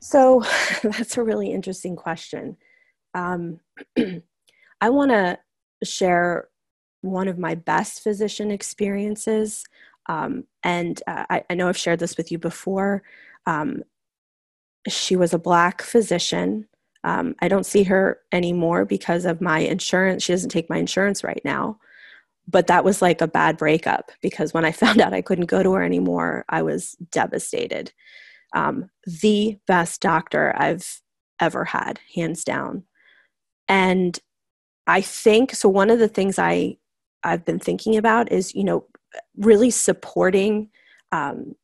So 0.00 0.44
that's 0.82 1.16
a 1.16 1.22
really 1.22 1.52
interesting 1.52 1.96
question. 1.96 2.56
Um, 3.14 3.60
I 4.80 4.90
want 4.90 5.10
to 5.10 5.38
share 5.82 6.48
one 7.00 7.26
of 7.26 7.38
my 7.38 7.56
best 7.56 8.02
physician 8.02 8.50
experiences. 8.52 9.64
Um, 10.08 10.44
and 10.62 11.00
uh, 11.06 11.24
I, 11.30 11.44
I, 11.48 11.54
know 11.54 11.68
I've 11.68 11.76
shared 11.76 12.00
this 12.00 12.16
with 12.16 12.32
you 12.32 12.38
before. 12.38 13.04
Um, 13.46 13.84
she 14.88 15.14
was 15.14 15.32
a 15.32 15.38
Black 15.38 15.80
physician 15.80 16.66
um, 17.04 17.34
I 17.40 17.48
don't 17.48 17.66
see 17.66 17.82
her 17.84 18.20
anymore 18.30 18.84
because 18.84 19.24
of 19.24 19.40
my 19.40 19.60
insurance. 19.60 20.22
She 20.22 20.32
doesn't 20.32 20.50
take 20.50 20.70
my 20.70 20.78
insurance 20.78 21.24
right 21.24 21.40
now. 21.44 21.78
But 22.48 22.66
that 22.66 22.84
was 22.84 23.00
like 23.00 23.20
a 23.20 23.28
bad 23.28 23.56
breakup 23.56 24.10
because 24.20 24.52
when 24.52 24.64
I 24.64 24.72
found 24.72 25.00
out 25.00 25.14
I 25.14 25.22
couldn't 25.22 25.46
go 25.46 25.62
to 25.62 25.72
her 25.74 25.82
anymore, 25.82 26.44
I 26.48 26.62
was 26.62 26.96
devastated. 27.10 27.92
Um, 28.54 28.90
the 29.06 29.58
best 29.66 30.00
doctor 30.00 30.54
I've 30.56 31.00
ever 31.40 31.64
had, 31.64 31.98
hands 32.14 32.44
down. 32.44 32.84
And 33.68 34.18
I 34.86 35.00
think 35.00 35.54
so. 35.54 35.68
One 35.68 35.90
of 35.90 35.98
the 35.98 36.08
things 36.08 36.38
I 36.38 36.76
I've 37.24 37.44
been 37.44 37.60
thinking 37.60 37.96
about 37.96 38.32
is 38.32 38.54
you 38.54 38.64
know 38.64 38.84
really 39.36 39.70
supporting 39.70 40.70
um, 41.12 41.54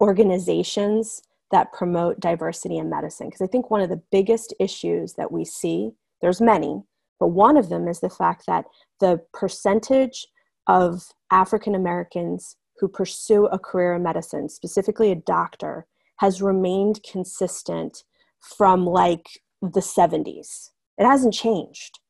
organizations 0.00 1.22
that 1.50 1.72
promote 1.72 2.20
diversity 2.20 2.76
in 2.76 2.90
medicine. 2.90 3.28
Because 3.28 3.42
i 3.42 3.46
think 3.46 3.70
one 3.70 3.80
of 3.80 3.88
the 3.88 4.02
biggest 4.10 4.54
issues 4.60 5.14
that 5.14 5.32
we 5.32 5.44
see 5.44 5.92
there's 6.20 6.40
many 6.40 6.82
but 7.20 7.28
one 7.28 7.56
of 7.56 7.68
them 7.68 7.88
is 7.88 8.00
the 8.00 8.10
fact 8.10 8.44
that 8.46 8.64
the 9.00 9.20
percentage 9.32 10.26
of 10.66 11.02
african 11.30 11.74
americans 11.74 12.56
who 12.78 12.86
pursue 12.86 13.46
a 13.46 13.58
career 13.58 13.94
in 13.94 14.02
medicine 14.02 14.48
specifically 14.48 15.10
a 15.10 15.16
doctor 15.16 15.86
has 16.18 16.42
remained 16.42 17.00
consistent 17.02 18.04
from 18.40 18.84
like 18.84 19.40
the 19.62 19.80
70s 19.80 20.70
it 20.98 21.06
hasn't 21.06 21.32
changed. 21.34 22.00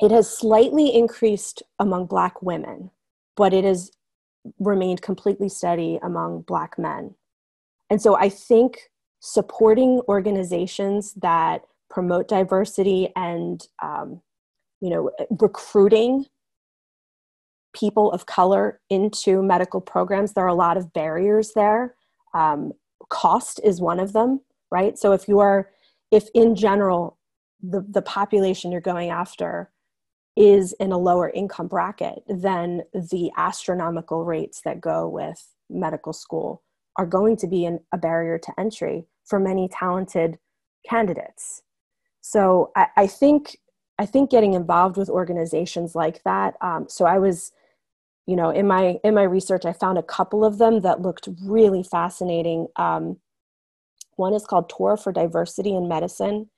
It 0.00 0.10
has 0.10 0.28
slightly 0.28 0.94
increased 0.94 1.62
among 1.78 2.06
black 2.06 2.42
women 2.42 2.90
but 3.36 3.52
it 3.52 3.64
has 3.64 3.90
remained 4.58 5.02
completely 5.02 5.48
steady 5.48 5.98
among 6.02 6.42
black 6.42 6.78
men. 6.78 7.14
And 7.90 8.00
so 8.00 8.16
I 8.16 8.28
think 8.28 8.90
supporting 9.20 10.00
organizations 10.08 11.14
that 11.14 11.62
promote 11.90 12.28
diversity 12.28 13.12
and 13.16 13.66
um, 13.82 14.20
you 14.80 14.90
know 14.90 15.10
recruiting 15.40 16.26
people 17.74 18.10
of 18.12 18.26
color 18.26 18.80
into 18.88 19.42
medical 19.42 19.80
programs 19.80 20.32
there 20.32 20.44
are 20.44 20.48
a 20.48 20.54
lot 20.54 20.76
of 20.76 20.92
barriers 20.92 21.52
there. 21.54 21.94
Um, 22.34 22.72
cost 23.08 23.60
is 23.62 23.80
one 23.80 24.00
of 24.00 24.12
them 24.12 24.40
right? 24.70 24.98
So 24.98 25.12
if 25.12 25.28
you 25.28 25.38
are 25.40 25.70
if 26.10 26.28
in 26.34 26.54
general 26.54 27.18
the, 27.62 27.84
the 27.88 28.02
population 28.02 28.70
you're 28.70 28.80
going 28.80 29.10
after 29.10 29.70
is 30.36 30.74
in 30.74 30.92
a 30.92 30.98
lower 30.98 31.30
income 31.30 31.66
bracket 31.66 32.22
than 32.28 32.82
the 32.92 33.30
astronomical 33.36 34.24
rates 34.24 34.60
that 34.64 34.80
go 34.80 35.08
with 35.08 35.54
medical 35.70 36.12
school 36.12 36.62
are 36.96 37.06
going 37.06 37.36
to 37.36 37.46
be 37.46 37.64
an, 37.64 37.80
a 37.92 37.98
barrier 37.98 38.38
to 38.38 38.52
entry 38.58 39.06
for 39.24 39.38
many 39.38 39.68
talented 39.68 40.38
candidates. 40.88 41.62
So 42.20 42.70
I, 42.76 42.86
I 42.96 43.06
think 43.06 43.56
I 43.98 44.04
think 44.04 44.30
getting 44.30 44.52
involved 44.52 44.98
with 44.98 45.08
organizations 45.08 45.94
like 45.94 46.22
that. 46.24 46.54
Um, 46.60 46.86
so 46.88 47.06
I 47.06 47.18
was, 47.18 47.52
you 48.26 48.36
know, 48.36 48.50
in 48.50 48.66
my 48.66 48.98
in 49.04 49.14
my 49.14 49.22
research, 49.22 49.64
I 49.64 49.72
found 49.72 49.96
a 49.96 50.02
couple 50.02 50.44
of 50.44 50.58
them 50.58 50.82
that 50.82 51.00
looked 51.00 51.28
really 51.44 51.82
fascinating. 51.82 52.68
Um, 52.76 53.18
one 54.16 54.34
is 54.34 54.46
called 54.46 54.70
Tour 54.74 54.96
for 54.96 55.12
Diversity 55.12 55.74
in 55.74 55.88
Medicine, 55.88 56.50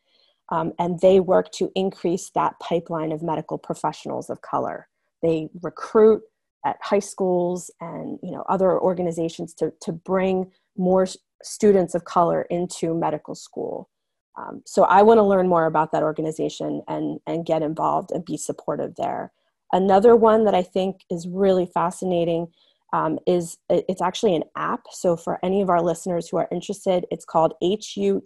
um, 0.51 0.73
and 0.79 1.01
they 1.01 1.21
work 1.21 1.51
to 1.53 1.71
increase 1.75 2.31
that 2.35 2.59
pipeline 2.61 3.13
of 3.13 3.23
medical 3.23 3.59
professionals 3.59 4.31
of 4.31 4.41
color. 4.43 4.89
They 5.23 5.49
recruit 5.63 6.23
at 6.65 6.77
high 6.83 6.99
schools 6.99 7.71
and 7.81 8.19
you 8.23 8.33
know 8.33 8.45
other 8.49 8.79
organizations 8.81 9.55
to, 9.55 9.73
to 9.83 9.93
bring 9.93 10.51
more 10.77 11.07
students 11.43 11.95
of 11.95 12.05
color 12.05 12.43
into 12.51 12.95
medical 12.95 13.35
school. 13.35 13.89
Um, 14.37 14.63
so 14.67 14.85
i 14.85 15.03
want 15.03 15.19
to 15.19 15.23
learn 15.23 15.49
more 15.49 15.67
about 15.67 15.93
that 15.93 16.03
organization 16.03 16.83
and 16.89 17.21
and 17.27 17.47
get 17.47 17.63
involved 17.63 18.11
and 18.11 18.25
be 18.25 18.37
supportive 18.37 18.95
there. 18.97 19.33
Another 19.73 20.17
one 20.17 20.45
that 20.45 20.55
i 20.55 20.63
think 20.63 21.03
is 21.11 21.29
really 21.29 21.67
fascinating 21.67 22.49
um, 22.93 23.19
is 23.27 23.59
it's 23.69 24.01
actually 24.01 24.35
an 24.35 24.45
app. 24.57 24.81
So 24.91 25.15
for 25.15 25.39
any 25.45 25.61
of 25.61 25.69
our 25.69 25.83
listeners 25.83 26.29
who 26.29 26.39
are 26.39 26.49
interested 26.51 27.07
it's 27.11 27.25
called 27.25 27.55
hued 27.61 28.23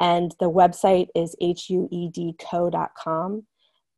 and 0.00 0.34
the 0.40 0.50
website 0.50 1.08
is 1.14 1.36
huedco.com 1.42 1.92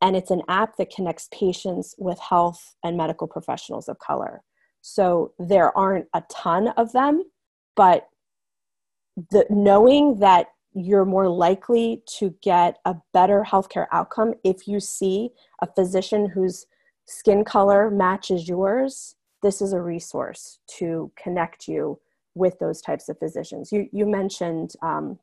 and 0.03 0.17
it's 0.17 0.33
an 0.33 0.43
app 0.49 0.77
that 0.77 0.91
connects 0.91 1.29
patients 1.33 1.95
with 1.97 2.19
health 2.19 2.75
and 2.83 2.97
medical 2.97 3.29
professionals 3.29 3.89
of 3.89 4.01
color. 4.01 4.43
So 4.81 5.33
there 5.39 5.77
aren't 5.79 6.09
a 6.13 6.25
ton 6.29 6.69
of 6.77 6.93
them, 6.93 7.23
but 7.77 8.09
the 9.31 9.47
knowing 9.49 10.19
that 10.19 10.49
you're 10.75 11.05
more 11.05 11.29
likely 11.29 12.03
to 12.19 12.35
get 12.43 12.79
a 12.85 12.97
better 13.13 13.45
healthcare 13.47 13.87
outcome 13.93 14.35
if 14.43 14.67
you 14.67 14.81
see 14.81 15.31
a 15.61 15.67
physician 15.67 16.29
whose 16.29 16.67
skin 17.07 17.45
color 17.45 17.91
matches 17.91 18.49
yours, 18.49 19.15
this 19.43 19.61
is 19.61 19.73
a 19.73 19.81
resource 19.81 20.59
to 20.79 21.13
connect 21.17 21.69
you 21.69 22.01
with 22.35 22.59
those 22.59 22.81
types 22.81 23.09
of 23.09 23.19
physicians. 23.19 23.71
You, 23.71 23.89
you 23.93 24.07
mentioned, 24.07 24.73
um, 24.83 25.19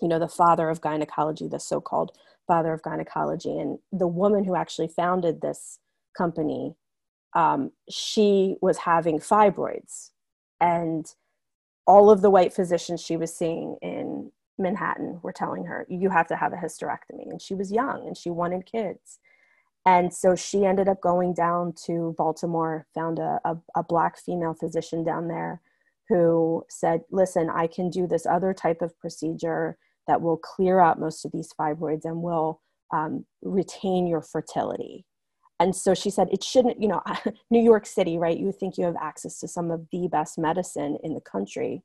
you 0.00 0.08
know, 0.08 0.18
the 0.18 0.28
father 0.28 0.68
of 0.70 0.80
gynecology, 0.80 1.48
the 1.48 1.60
so-called 1.60 2.12
father 2.46 2.72
of 2.72 2.82
gynecology, 2.82 3.58
and 3.58 3.78
the 3.92 4.06
woman 4.06 4.44
who 4.44 4.54
actually 4.54 4.88
founded 4.88 5.40
this 5.40 5.78
company, 6.16 6.74
um, 7.34 7.72
she 7.90 8.56
was 8.60 8.78
having 8.78 9.18
fibroids, 9.18 10.10
and 10.60 11.14
all 11.86 12.10
of 12.10 12.20
the 12.20 12.30
white 12.30 12.52
physicians 12.52 13.00
she 13.00 13.16
was 13.16 13.34
seeing 13.34 13.76
in 13.80 14.30
Manhattan 14.58 15.20
were 15.22 15.32
telling 15.32 15.64
her, 15.64 15.86
you 15.88 16.10
have 16.10 16.26
to 16.28 16.36
have 16.36 16.52
a 16.52 16.56
hysterectomy. 16.56 17.30
And 17.30 17.40
she 17.40 17.54
was 17.54 17.72
young 17.72 18.06
and 18.06 18.16
she 18.16 18.30
wanted 18.30 18.66
kids. 18.66 19.20
And 19.86 20.12
so 20.12 20.34
she 20.34 20.66
ended 20.66 20.88
up 20.88 21.00
going 21.00 21.32
down 21.32 21.72
to 21.86 22.14
Baltimore, 22.18 22.86
found 22.94 23.18
a, 23.18 23.40
a, 23.44 23.56
a, 23.74 23.82
black 23.82 24.18
female 24.18 24.52
physician 24.52 25.02
down 25.02 25.28
there 25.28 25.62
who 26.08 26.66
said, 26.68 27.02
Listen, 27.10 27.48
I 27.48 27.68
can 27.68 27.88
do 27.88 28.06
this 28.06 28.26
other 28.26 28.52
type 28.52 28.82
of 28.82 28.98
procedure 28.98 29.78
that 30.08 30.20
will 30.20 30.36
clear 30.36 30.80
out 30.80 30.98
most 30.98 31.24
of 31.24 31.32
these 31.32 31.52
fibroids 31.58 32.04
and 32.04 32.22
will 32.22 32.60
um, 32.92 33.24
retain 33.42 34.06
your 34.06 34.22
fertility. 34.22 35.04
And 35.60 35.74
so 35.74 35.94
she 35.94 36.10
said, 36.10 36.28
It 36.32 36.42
shouldn't, 36.42 36.80
you 36.80 36.88
know, 36.88 37.02
New 37.50 37.62
York 37.62 37.86
City, 37.86 38.18
right? 38.18 38.38
You 38.38 38.52
think 38.52 38.76
you 38.76 38.84
have 38.84 38.96
access 39.00 39.38
to 39.40 39.48
some 39.48 39.70
of 39.70 39.86
the 39.92 40.08
best 40.08 40.38
medicine 40.38 40.98
in 41.04 41.14
the 41.14 41.20
country. 41.20 41.82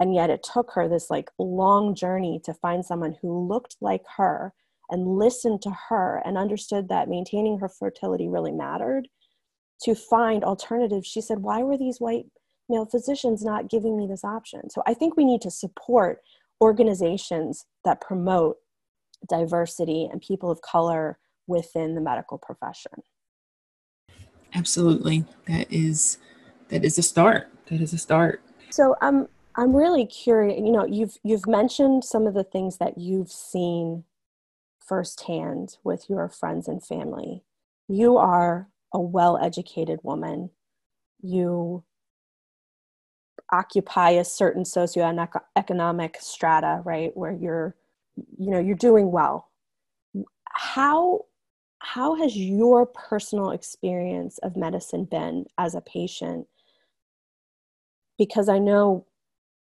And 0.00 0.14
yet 0.14 0.30
it 0.30 0.42
took 0.42 0.72
her 0.74 0.88
this 0.88 1.10
like 1.10 1.30
long 1.38 1.94
journey 1.94 2.40
to 2.44 2.54
find 2.54 2.84
someone 2.84 3.16
who 3.22 3.48
looked 3.48 3.76
like 3.80 4.02
her 4.16 4.52
and 4.90 5.18
listened 5.18 5.62
to 5.62 5.70
her 5.88 6.22
and 6.24 6.36
understood 6.36 6.88
that 6.88 7.08
maintaining 7.08 7.58
her 7.58 7.68
fertility 7.68 8.28
really 8.28 8.52
mattered 8.52 9.08
to 9.82 9.94
find 9.94 10.44
alternatives 10.44 11.06
she 11.06 11.20
said 11.20 11.38
why 11.38 11.62
were 11.62 11.76
these 11.76 11.98
white 11.98 12.26
male 12.68 12.86
physicians 12.86 13.44
not 13.44 13.68
giving 13.68 13.96
me 13.96 14.06
this 14.06 14.24
option 14.24 14.70
so 14.70 14.82
i 14.86 14.94
think 14.94 15.16
we 15.16 15.24
need 15.24 15.40
to 15.40 15.50
support 15.50 16.20
organizations 16.64 17.66
that 17.84 18.00
promote 18.00 18.56
diversity 19.28 20.08
and 20.10 20.20
people 20.20 20.50
of 20.50 20.60
color 20.62 21.18
within 21.46 21.94
the 21.94 22.00
medical 22.00 22.38
profession 22.38 22.92
absolutely 24.54 25.24
that 25.46 25.70
is 25.72 26.18
that 26.68 26.84
is 26.84 26.98
a 26.98 27.02
start 27.02 27.48
that 27.66 27.80
is 27.80 27.92
a 27.92 27.98
start 27.98 28.40
so 28.70 28.96
um 29.00 29.28
i'm 29.56 29.74
really 29.74 30.06
curious 30.06 30.58
you 30.58 30.72
know 30.72 30.84
you've 30.86 31.16
you've 31.22 31.46
mentioned 31.46 32.02
some 32.04 32.26
of 32.26 32.34
the 32.34 32.44
things 32.44 32.78
that 32.78 32.98
you've 32.98 33.30
seen 33.30 34.04
firsthand 34.86 35.78
with 35.82 36.08
your 36.08 36.28
friends 36.28 36.68
and 36.68 36.84
family. 36.84 37.42
You 37.88 38.16
are 38.16 38.68
a 38.92 39.00
well 39.00 39.38
educated 39.38 40.00
woman. 40.02 40.50
You 41.20 41.84
occupy 43.52 44.10
a 44.10 44.24
certain 44.24 44.64
socioeconomic 44.64 46.16
strata, 46.20 46.82
right, 46.84 47.16
where 47.16 47.32
you're, 47.32 47.76
you 48.38 48.50
know, 48.50 48.58
you're 48.58 48.76
doing 48.76 49.10
well. 49.10 49.50
How 50.50 51.24
how 51.80 52.14
has 52.14 52.34
your 52.34 52.86
personal 52.86 53.50
experience 53.50 54.38
of 54.38 54.56
medicine 54.56 55.04
been 55.04 55.44
as 55.58 55.74
a 55.74 55.82
patient? 55.82 56.46
Because 58.16 58.48
I 58.48 58.58
know 58.58 59.06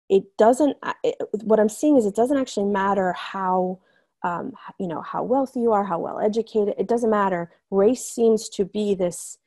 it 0.09 0.25
doesn't. 0.39 0.77
It, 1.05 1.17
what 1.43 1.61
I'm 1.61 1.69
seeing 1.69 1.97
is 1.97 2.07
it 2.07 2.15
doesn't 2.15 2.39
actually 2.39 2.71
matter 2.71 3.13
how 3.13 3.81
um, 4.23 4.53
you 4.79 4.89
know 4.89 5.03
how 5.03 5.23
wealthy 5.23 5.61
you 5.61 5.73
are 5.73 5.85
how 5.85 5.99
well 5.99 6.19
educated 6.19 6.75
it 6.77 6.89
doesn't 6.89 7.11
matter 7.11 7.53
race 7.71 8.05
seems 8.05 8.49
to 8.49 8.65
be 8.65 8.95
this 8.95 9.39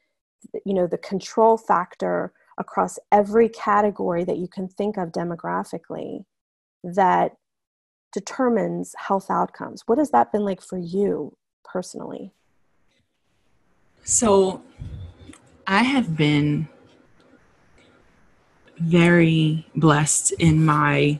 you 0.65 0.73
know 0.73 0.87
the 0.87 0.97
control 0.97 1.57
factor 1.57 2.31
across 2.61 2.99
every 3.11 3.49
category 3.49 4.23
that 4.23 4.37
you 4.37 4.47
can 4.47 4.67
think 4.67 4.95
of 4.95 5.11
demographically 5.11 6.25
that 6.83 7.33
determines 8.13 8.93
health 8.97 9.29
outcomes. 9.29 9.83
What 9.87 9.97
has 9.97 10.11
that 10.11 10.31
been 10.31 10.45
like 10.45 10.61
for 10.61 10.77
you 10.77 11.35
personally? 11.65 12.33
So 14.03 14.61
i 15.67 15.83
have 15.83 16.17
been 16.17 16.67
very 18.79 19.65
blessed 19.75 20.33
in 20.33 20.65
my 20.65 21.19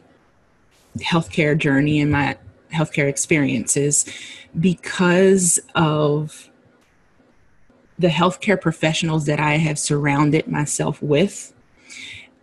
healthcare 0.97 1.58
journey 1.58 2.01
and 2.01 2.12
my 2.12 2.38
healthcare 2.73 3.08
experiences 3.08 4.06
because 4.60 5.60
of 5.75 6.50
the 8.01 8.07
healthcare 8.07 8.59
professionals 8.59 9.25
that 9.27 9.39
I 9.39 9.57
have 9.57 9.77
surrounded 9.77 10.47
myself 10.47 11.01
with. 11.01 11.53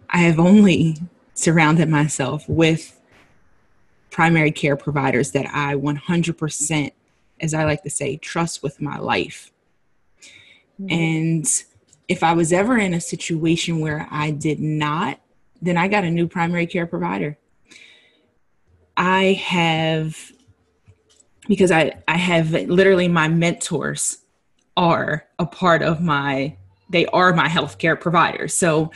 I 0.08 0.18
have 0.18 0.38
only 0.38 0.96
surrounded 1.34 1.88
myself 1.88 2.48
with 2.48 2.98
primary 4.10 4.52
care 4.52 4.76
providers 4.76 5.32
that 5.32 5.46
I 5.52 5.74
100%, 5.74 6.92
as 7.40 7.54
I 7.54 7.64
like 7.64 7.82
to 7.82 7.90
say, 7.90 8.16
trust 8.16 8.62
with 8.62 8.80
my 8.80 8.98
life. 8.98 9.50
Mm-hmm. 10.80 10.92
And 10.92 11.46
if 12.06 12.22
I 12.22 12.32
was 12.32 12.52
ever 12.52 12.78
in 12.78 12.94
a 12.94 13.00
situation 13.00 13.80
where 13.80 14.06
I 14.10 14.30
did 14.30 14.60
not, 14.60 15.20
then 15.60 15.76
I 15.76 15.88
got 15.88 16.04
a 16.04 16.10
new 16.10 16.28
primary 16.28 16.66
care 16.66 16.86
provider. 16.86 17.36
I 18.96 19.32
have 19.44 20.32
because 21.48 21.70
I 21.70 22.02
I 22.06 22.16
have 22.16 22.52
literally 22.52 23.08
my 23.08 23.28
mentors 23.28 24.18
are 24.78 25.26
a 25.38 25.44
part 25.44 25.82
of 25.82 26.00
my 26.00 26.56
they 26.90 27.04
are 27.06 27.34
my 27.34 27.48
healthcare 27.48 28.00
providers. 28.00 28.54
So 28.54 28.90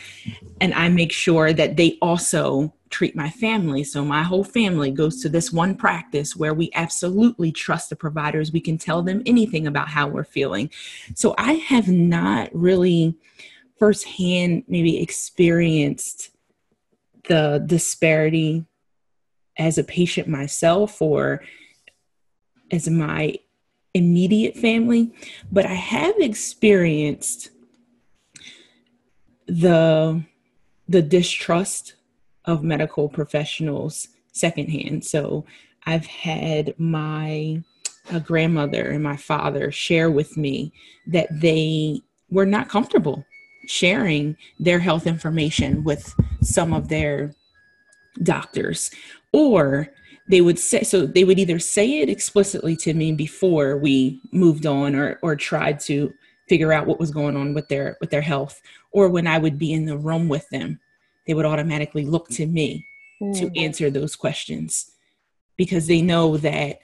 and 0.62 0.72
I 0.72 0.88
make 0.88 1.12
sure 1.12 1.52
that 1.52 1.76
they 1.76 1.98
also 2.00 2.72
treat 2.88 3.14
my 3.14 3.28
family. 3.28 3.84
So 3.84 4.04
my 4.04 4.22
whole 4.22 4.44
family 4.44 4.90
goes 4.90 5.20
to 5.22 5.28
this 5.28 5.52
one 5.52 5.74
practice 5.74 6.34
where 6.36 6.54
we 6.54 6.70
absolutely 6.74 7.52
trust 7.52 7.90
the 7.90 7.96
providers. 7.96 8.52
We 8.52 8.60
can 8.60 8.78
tell 8.78 9.02
them 9.02 9.22
anything 9.26 9.66
about 9.66 9.88
how 9.88 10.08
we're 10.08 10.24
feeling. 10.24 10.70
So 11.14 11.34
I 11.36 11.54
have 11.54 11.88
not 11.88 12.48
really 12.54 13.14
firsthand 13.78 14.64
maybe 14.68 15.02
experienced 15.02 16.30
the 17.28 17.62
disparity 17.66 18.64
as 19.58 19.76
a 19.76 19.84
patient 19.84 20.28
myself 20.28 21.02
or 21.02 21.42
as 22.70 22.88
my 22.88 23.36
immediate 23.94 24.56
family, 24.56 25.12
but 25.50 25.66
I 25.66 25.74
have 25.74 26.14
experienced 26.18 27.50
the 29.46 30.24
the 30.88 31.02
distrust 31.02 31.94
of 32.44 32.62
medical 32.62 33.08
professionals 33.08 34.08
secondhand. 34.32 35.04
So 35.04 35.44
I've 35.86 36.06
had 36.06 36.74
my 36.78 37.62
grandmother 38.24 38.90
and 38.90 39.02
my 39.02 39.16
father 39.16 39.70
share 39.70 40.10
with 40.10 40.36
me 40.36 40.72
that 41.06 41.28
they 41.40 42.00
were 42.30 42.46
not 42.46 42.68
comfortable 42.68 43.24
sharing 43.66 44.36
their 44.58 44.80
health 44.80 45.06
information 45.06 45.84
with 45.84 46.14
some 46.42 46.72
of 46.72 46.88
their 46.88 47.32
doctors 48.22 48.90
or 49.32 49.88
they 50.28 50.40
would 50.40 50.58
say 50.58 50.82
so 50.82 51.06
they 51.06 51.24
would 51.24 51.38
either 51.38 51.58
say 51.58 52.00
it 52.00 52.08
explicitly 52.08 52.76
to 52.76 52.94
me 52.94 53.12
before 53.12 53.76
we 53.76 54.20
moved 54.32 54.66
on 54.66 54.94
or 54.94 55.18
or 55.22 55.36
tried 55.36 55.80
to 55.80 56.12
figure 56.48 56.72
out 56.72 56.86
what 56.86 57.00
was 57.00 57.10
going 57.10 57.36
on 57.36 57.54
with 57.54 57.68
their 57.68 57.96
with 58.00 58.10
their 58.10 58.20
health 58.20 58.60
or 58.92 59.08
when 59.08 59.26
i 59.26 59.38
would 59.38 59.58
be 59.58 59.72
in 59.72 59.84
the 59.84 59.96
room 59.96 60.28
with 60.28 60.48
them 60.50 60.78
they 61.26 61.34
would 61.34 61.46
automatically 61.46 62.04
look 62.04 62.28
to 62.28 62.46
me 62.46 62.84
mm. 63.20 63.36
to 63.36 63.60
answer 63.60 63.90
those 63.90 64.16
questions 64.16 64.92
because 65.56 65.86
they 65.86 66.02
know 66.02 66.36
that 66.36 66.78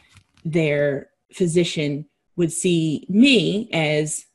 their 0.44 1.10
physician 1.32 2.06
would 2.36 2.52
see 2.52 3.04
me 3.08 3.68
as 3.72 4.26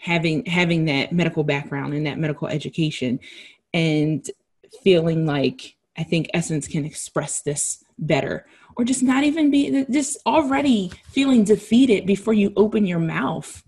having 0.00 0.44
having 0.46 0.84
that 0.84 1.12
medical 1.12 1.42
background 1.42 1.92
and 1.94 2.06
that 2.06 2.18
medical 2.18 2.48
education 2.48 3.18
and 3.74 4.30
feeling 4.82 5.26
like 5.26 5.76
I 5.96 6.02
think 6.02 6.30
Essence 6.34 6.68
can 6.68 6.84
express 6.84 7.40
this 7.40 7.84
better. 7.98 8.46
Or 8.76 8.84
just 8.84 9.02
not 9.02 9.24
even 9.24 9.50
be 9.50 9.86
just 9.90 10.18
already 10.26 10.92
feeling 11.06 11.44
defeated 11.44 12.06
before 12.06 12.34
you 12.34 12.52
open 12.56 12.84
your 12.84 12.98
mouth 12.98 13.62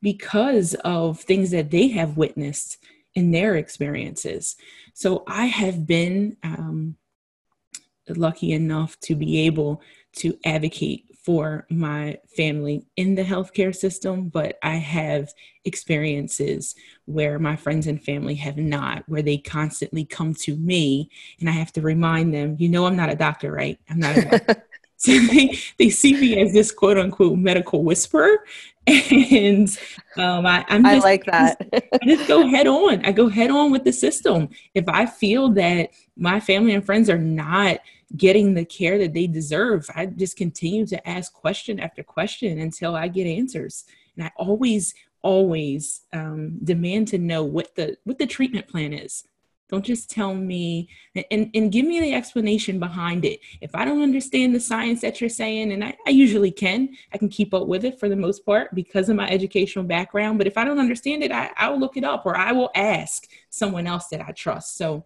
because 0.00 0.74
of 0.84 1.20
things 1.20 1.50
that 1.50 1.70
they 1.70 1.88
have 1.88 2.16
witnessed 2.16 2.78
in 3.14 3.32
their 3.32 3.56
experiences. 3.56 4.54
So 4.94 5.24
I 5.26 5.46
have 5.46 5.86
been 5.86 6.36
um, 6.44 6.96
lucky 8.08 8.52
enough 8.52 9.00
to 9.00 9.16
be 9.16 9.40
able 9.40 9.82
to 10.18 10.38
advocate 10.44 11.15
for 11.26 11.66
my 11.68 12.16
family 12.36 12.86
in 12.94 13.16
the 13.16 13.24
healthcare 13.24 13.74
system, 13.74 14.28
but 14.28 14.58
I 14.62 14.76
have 14.76 15.34
experiences 15.64 16.76
where 17.06 17.40
my 17.40 17.56
friends 17.56 17.88
and 17.88 18.00
family 18.00 18.36
have 18.36 18.56
not, 18.56 19.02
where 19.08 19.22
they 19.22 19.36
constantly 19.36 20.04
come 20.04 20.34
to 20.34 20.54
me 20.54 21.10
and 21.40 21.48
I 21.48 21.52
have 21.52 21.72
to 21.72 21.80
remind 21.80 22.32
them, 22.32 22.54
you 22.60 22.68
know, 22.68 22.86
I'm 22.86 22.94
not 22.94 23.10
a 23.10 23.16
doctor, 23.16 23.50
right? 23.50 23.76
I'm 23.90 23.98
not 23.98 24.16
a 24.16 24.22
doctor. 24.22 24.62
so 24.98 25.12
they, 25.18 25.58
they 25.78 25.90
see 25.90 26.14
me 26.14 26.40
as 26.40 26.52
this 26.52 26.70
quote 26.70 26.96
unquote 26.96 27.36
medical 27.36 27.82
whisperer. 27.82 28.38
And 28.86 29.68
um, 30.16 30.46
I, 30.46 30.64
am 30.68 30.86
I 30.86 30.98
like 30.98 31.24
that. 31.24 31.60
I 31.72 32.06
just 32.06 32.28
go 32.28 32.46
head 32.48 32.66
on. 32.66 33.04
I 33.04 33.12
go 33.12 33.28
head 33.28 33.50
on 33.50 33.72
with 33.72 33.84
the 33.84 33.92
system. 33.92 34.48
If 34.74 34.88
I 34.88 35.06
feel 35.06 35.50
that 35.50 35.90
my 36.16 36.38
family 36.38 36.72
and 36.72 36.84
friends 36.84 37.10
are 37.10 37.18
not 37.18 37.80
getting 38.16 38.54
the 38.54 38.64
care 38.64 38.98
that 38.98 39.12
they 39.12 39.26
deserve, 39.26 39.88
I 39.94 40.06
just 40.06 40.36
continue 40.36 40.86
to 40.86 41.08
ask 41.08 41.32
question 41.32 41.80
after 41.80 42.04
question 42.04 42.60
until 42.60 42.94
I 42.94 43.08
get 43.08 43.26
answers. 43.26 43.84
And 44.16 44.24
I 44.24 44.32
always, 44.36 44.94
always 45.22 46.02
um, 46.12 46.58
demand 46.62 47.08
to 47.08 47.18
know 47.18 47.42
what 47.42 47.74
the 47.74 47.96
what 48.04 48.18
the 48.18 48.26
treatment 48.26 48.68
plan 48.68 48.92
is. 48.92 49.24
Don't 49.68 49.84
just 49.84 50.08
tell 50.08 50.32
me 50.32 50.88
and, 51.30 51.50
and 51.52 51.72
give 51.72 51.84
me 51.84 52.00
the 52.00 52.14
explanation 52.14 52.78
behind 52.78 53.24
it. 53.24 53.40
If 53.60 53.74
I 53.74 53.84
don't 53.84 54.02
understand 54.02 54.54
the 54.54 54.60
science 54.60 55.00
that 55.00 55.20
you're 55.20 55.28
saying, 55.28 55.72
and 55.72 55.82
I, 55.82 55.96
I, 56.06 56.10
usually 56.10 56.52
can, 56.52 56.90
I 57.12 57.18
can 57.18 57.28
keep 57.28 57.52
up 57.52 57.66
with 57.66 57.84
it 57.84 57.98
for 57.98 58.08
the 58.08 58.14
most 58.14 58.46
part 58.46 58.74
because 58.74 59.08
of 59.08 59.16
my 59.16 59.28
educational 59.28 59.84
background. 59.84 60.38
But 60.38 60.46
if 60.46 60.56
I 60.56 60.64
don't 60.64 60.78
understand 60.78 61.24
it, 61.24 61.32
I, 61.32 61.50
I'll 61.56 61.80
look 61.80 61.96
it 61.96 62.04
up 62.04 62.26
or 62.26 62.36
I 62.36 62.52
will 62.52 62.70
ask 62.76 63.26
someone 63.50 63.88
else 63.88 64.06
that 64.08 64.20
I 64.20 64.30
trust. 64.30 64.76
So 64.76 65.04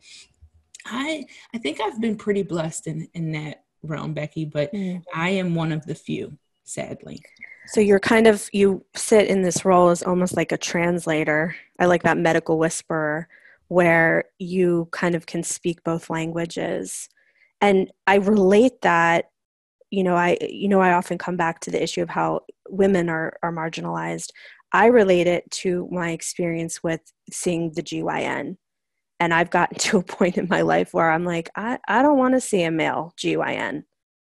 I 0.86 1.24
I 1.54 1.58
think 1.58 1.80
I've 1.80 2.00
been 2.00 2.16
pretty 2.16 2.42
blessed 2.42 2.86
in, 2.86 3.08
in 3.14 3.32
that 3.32 3.64
realm, 3.82 4.12
Becky, 4.12 4.44
but 4.44 4.72
mm. 4.72 5.02
I 5.14 5.30
am 5.30 5.54
one 5.54 5.72
of 5.72 5.86
the 5.86 5.94
few, 5.94 6.36
sadly. 6.64 7.22
So 7.68 7.80
you're 7.80 8.00
kind 8.00 8.26
of 8.26 8.48
you 8.52 8.84
sit 8.94 9.28
in 9.28 9.42
this 9.42 9.64
role 9.64 9.88
as 9.88 10.02
almost 10.02 10.36
like 10.36 10.52
a 10.52 10.58
translator. 10.58 11.54
I 11.78 11.86
like 11.86 12.02
that 12.02 12.18
medical 12.18 12.58
whisperer 12.58 13.28
where 13.70 14.24
you 14.40 14.88
kind 14.90 15.14
of 15.14 15.26
can 15.26 15.44
speak 15.44 15.82
both 15.84 16.10
languages. 16.10 17.08
And 17.60 17.90
i 18.06 18.16
relate 18.16 18.80
that 18.82 19.26
you 19.90 20.02
know 20.02 20.16
i 20.16 20.36
you 20.40 20.68
know 20.68 20.80
i 20.80 20.92
often 20.92 21.18
come 21.18 21.36
back 21.36 21.60
to 21.60 21.70
the 21.70 21.82
issue 21.82 22.02
of 22.02 22.08
how 22.08 22.40
women 22.68 23.08
are 23.08 23.36
are 23.42 23.52
marginalized. 23.52 24.30
I 24.72 24.86
relate 24.86 25.26
it 25.26 25.50
to 25.62 25.88
my 25.90 26.10
experience 26.10 26.82
with 26.82 27.00
seeing 27.32 27.72
the 27.74 27.82
gyn 27.82 28.56
and 29.20 29.34
i've 29.34 29.50
gotten 29.50 29.78
to 29.86 29.98
a 29.98 30.02
point 30.02 30.36
in 30.38 30.48
my 30.48 30.62
life 30.62 30.92
where 30.92 31.10
i'm 31.10 31.24
like 31.24 31.48
i, 31.56 31.78
I 31.86 32.02
don't 32.02 32.18
want 32.18 32.34
to 32.34 32.40
see 32.40 32.62
a 32.62 32.70
male 32.70 33.12
gyn 33.16 33.84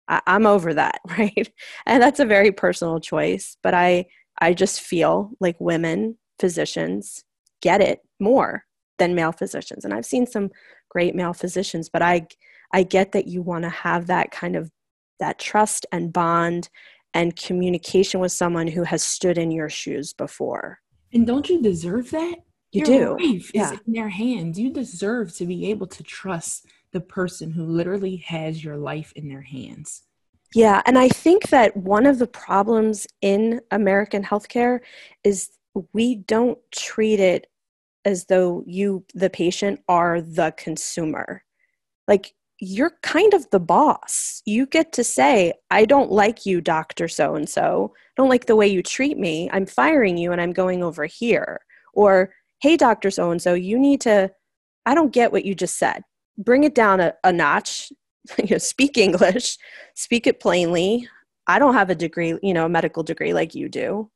I, 0.09 0.21
i'm 0.27 0.47
over 0.47 0.75
that 0.75 1.01
right? 1.19 1.51
And 1.87 2.03
that's 2.03 2.21
a 2.21 2.27
very 2.27 2.53
personal 2.53 3.01
choice 3.01 3.57
but 3.63 3.73
i 3.73 4.05
i 4.39 4.53
just 4.53 4.81
feel 4.81 5.31
like 5.41 5.57
women 5.61 6.19
physicians 6.39 7.25
get 7.63 7.81
it 7.81 8.01
more 8.19 8.65
than 9.01 9.17
male 9.17 9.33
physicians. 9.33 9.85
And 9.85 9.93
i've 9.93 10.07
seen 10.07 10.27
some 10.27 10.51
great 10.89 11.17
male 11.17 11.33
physicians 11.33 11.89
but 11.89 12.03
i 12.03 12.27
i 12.73 12.85
get 12.85 13.13
that 13.13 13.27
you 13.27 13.43
want 13.43 13.65
to 13.65 13.71
have 13.71 14.07
that 14.07 14.31
kind 14.31 14.55
of 14.55 14.71
that 15.19 15.39
trust 15.39 15.87
and 15.93 16.13
bond 16.13 16.69
and 17.15 17.37
communication 17.37 18.21
with 18.21 18.33
someone 18.33 18.67
who 18.67 18.85
has 18.85 19.03
stood 19.03 19.37
in 19.37 19.51
your 19.51 19.69
shoes 19.69 20.13
before. 20.13 20.79
And 21.13 21.27
don't 21.27 21.49
you 21.49 21.61
deserve 21.61 22.11
that? 22.11 22.37
You 22.73 22.87
your 22.87 23.17
do. 23.17 23.25
life 23.25 23.51
yeah. 23.53 23.73
is 23.73 23.81
in 23.85 23.93
their 23.93 24.09
hands 24.09 24.59
you 24.59 24.73
deserve 24.73 25.35
to 25.35 25.45
be 25.45 25.71
able 25.71 25.89
to 25.89 26.03
trust 26.05 26.67
the 26.93 27.01
person 27.01 27.51
who 27.51 27.65
literally 27.65 28.17
has 28.17 28.63
your 28.63 28.77
life 28.77 29.13
in 29.17 29.29
their 29.29 29.43
hands. 29.43 30.03
Yeah 30.55 30.83
and 30.87 30.99
i 30.99 31.09
think 31.09 31.49
that 31.49 31.77
one 31.77 32.07
of 32.07 32.19
the 32.19 32.27
problems 32.27 33.07
in 33.23 33.61
american 33.71 34.23
healthcare 34.23 34.81
is 35.25 35.51
we 35.93 36.17
don't 36.17 36.59
treat 36.73 37.21
it 37.21 37.47
as 38.05 38.27
though 38.27 38.65
you, 38.67 39.05
the 39.15 39.31
patient, 39.31 39.81
are 39.89 40.21
the 40.21 40.53
consumer. 40.57 41.43
Like 42.09 42.35
you're 42.61 42.93
kind 43.03 43.33
of 43.33 43.49
the 43.51 43.61
boss. 43.61 44.43
You 44.45 44.67
get 44.67 44.93
to 44.93 45.05
say, 45.05 45.55
I 45.71 45.85
don't 45.87 46.13
like 46.13 46.45
you, 46.45 46.61
Dr. 46.61 47.09
So 47.09 47.35
and 47.35 47.49
so. 47.49 47.95
don't 48.17 48.29
like 48.29 48.47
the 48.47 48.57
way 48.57 48.69
you 48.69 48.83
treat 48.83 49.19
me. 49.19 49.49
I'm 49.53 49.67
firing 49.67 50.19
you 50.19 50.31
and 50.33 50.41
I'm 50.41 50.53
going 50.53 50.83
over 50.83 51.07
here. 51.07 51.61
Or, 51.95 52.33
hey, 52.61 52.77
Dr. 52.77 53.11
So 53.11 53.31
and 53.31 53.41
so, 53.41 53.55
you 53.55 53.79
need 53.79 54.01
to, 54.03 54.31
I 54.85 54.95
don't 54.95 55.13
get 55.13 55.33
what 55.33 55.45
you 55.45 55.55
just 55.55 55.79
said. 55.79 56.03
Bring 56.37 56.65
it 56.65 56.75
down 56.75 57.01
a, 57.01 57.15
a 57.25 57.33
notch. 57.33 57.91
you 58.39 58.49
know, 58.51 58.59
speak 58.59 58.99
English, 58.99 59.57
speak 59.95 60.27
it 60.27 60.41
plainly. 60.41 61.09
I 61.47 61.59
don't 61.59 61.75
have 61.75 61.91
a 61.91 61.95
degree, 61.95 62.39
you 62.43 62.53
know, 62.53 62.67
a 62.67 62.69
medical 62.69 63.03
degree 63.03 63.33
like 63.33 63.55
you 63.55 63.69
do. 63.69 64.11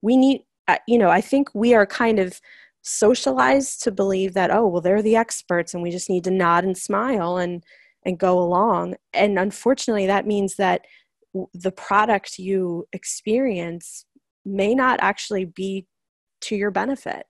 We 0.00 0.16
need, 0.16 0.42
uh, 0.68 0.78
you 0.86 0.96
know, 0.96 1.10
I 1.10 1.20
think 1.20 1.50
we 1.54 1.74
are 1.74 1.86
kind 1.86 2.18
of 2.18 2.40
socialized 2.82 3.82
to 3.82 3.90
believe 3.90 4.34
that 4.34 4.50
oh 4.50 4.66
well 4.66 4.80
they're 4.80 5.02
the 5.02 5.16
experts 5.16 5.74
and 5.74 5.82
we 5.82 5.90
just 5.90 6.08
need 6.08 6.24
to 6.24 6.30
nod 6.30 6.64
and 6.64 6.76
smile 6.76 7.36
and 7.36 7.64
and 8.04 8.18
go 8.18 8.38
along. 8.38 8.94
And 9.12 9.38
unfortunately 9.38 10.06
that 10.06 10.26
means 10.26 10.56
that 10.56 10.86
the 11.52 11.72
product 11.72 12.38
you 12.38 12.86
experience 12.92 14.06
may 14.44 14.74
not 14.74 14.98
actually 15.02 15.44
be 15.44 15.86
to 16.42 16.56
your 16.56 16.70
benefit. 16.70 17.26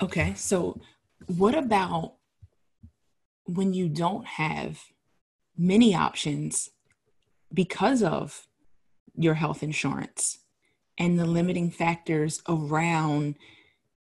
Okay 0.00 0.34
so 0.34 0.80
what 1.26 1.54
about 1.54 2.14
when 3.46 3.72
you 3.72 3.88
don't 3.88 4.26
have 4.26 4.80
many 5.56 5.94
options 5.94 6.70
because 7.52 8.02
of 8.02 8.46
your 9.16 9.34
health 9.34 9.62
insurance 9.62 10.38
and 10.98 11.18
the 11.18 11.26
limiting 11.26 11.70
factors 11.70 12.42
around 12.48 13.34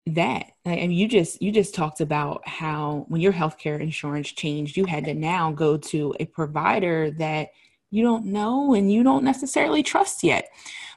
that. 0.08 0.52
And 0.66 0.94
you 0.94 1.08
just 1.08 1.42
you 1.42 1.52
just 1.52 1.74
talked 1.74 2.02
about 2.02 2.48
how 2.48 3.06
when 3.08 3.22
your 3.22 3.34
healthcare 3.34 3.80
insurance 3.80 4.32
changed 4.32 4.76
you 4.76 4.86
had 4.86 5.06
to 5.06 5.14
now 5.14 5.52
go 5.52 5.78
to 5.78 6.14
a 6.20 6.26
provider 6.26 7.10
that 7.12 7.50
you 7.90 8.04
don't 8.04 8.26
know 8.26 8.74
and 8.74 8.92
you 8.92 9.04
don't 9.04 9.24
necessarily 9.24 9.84
trust 9.84 10.24
yet. 10.24 10.50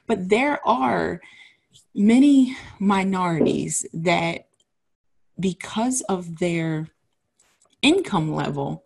But 0.07 0.29
there 0.29 0.67
are 0.67 1.21
many 1.95 2.57
minorities 2.79 3.87
that 3.93 4.47
because 5.39 6.01
of 6.03 6.39
their 6.39 6.89
income 7.83 8.33
level 8.35 8.85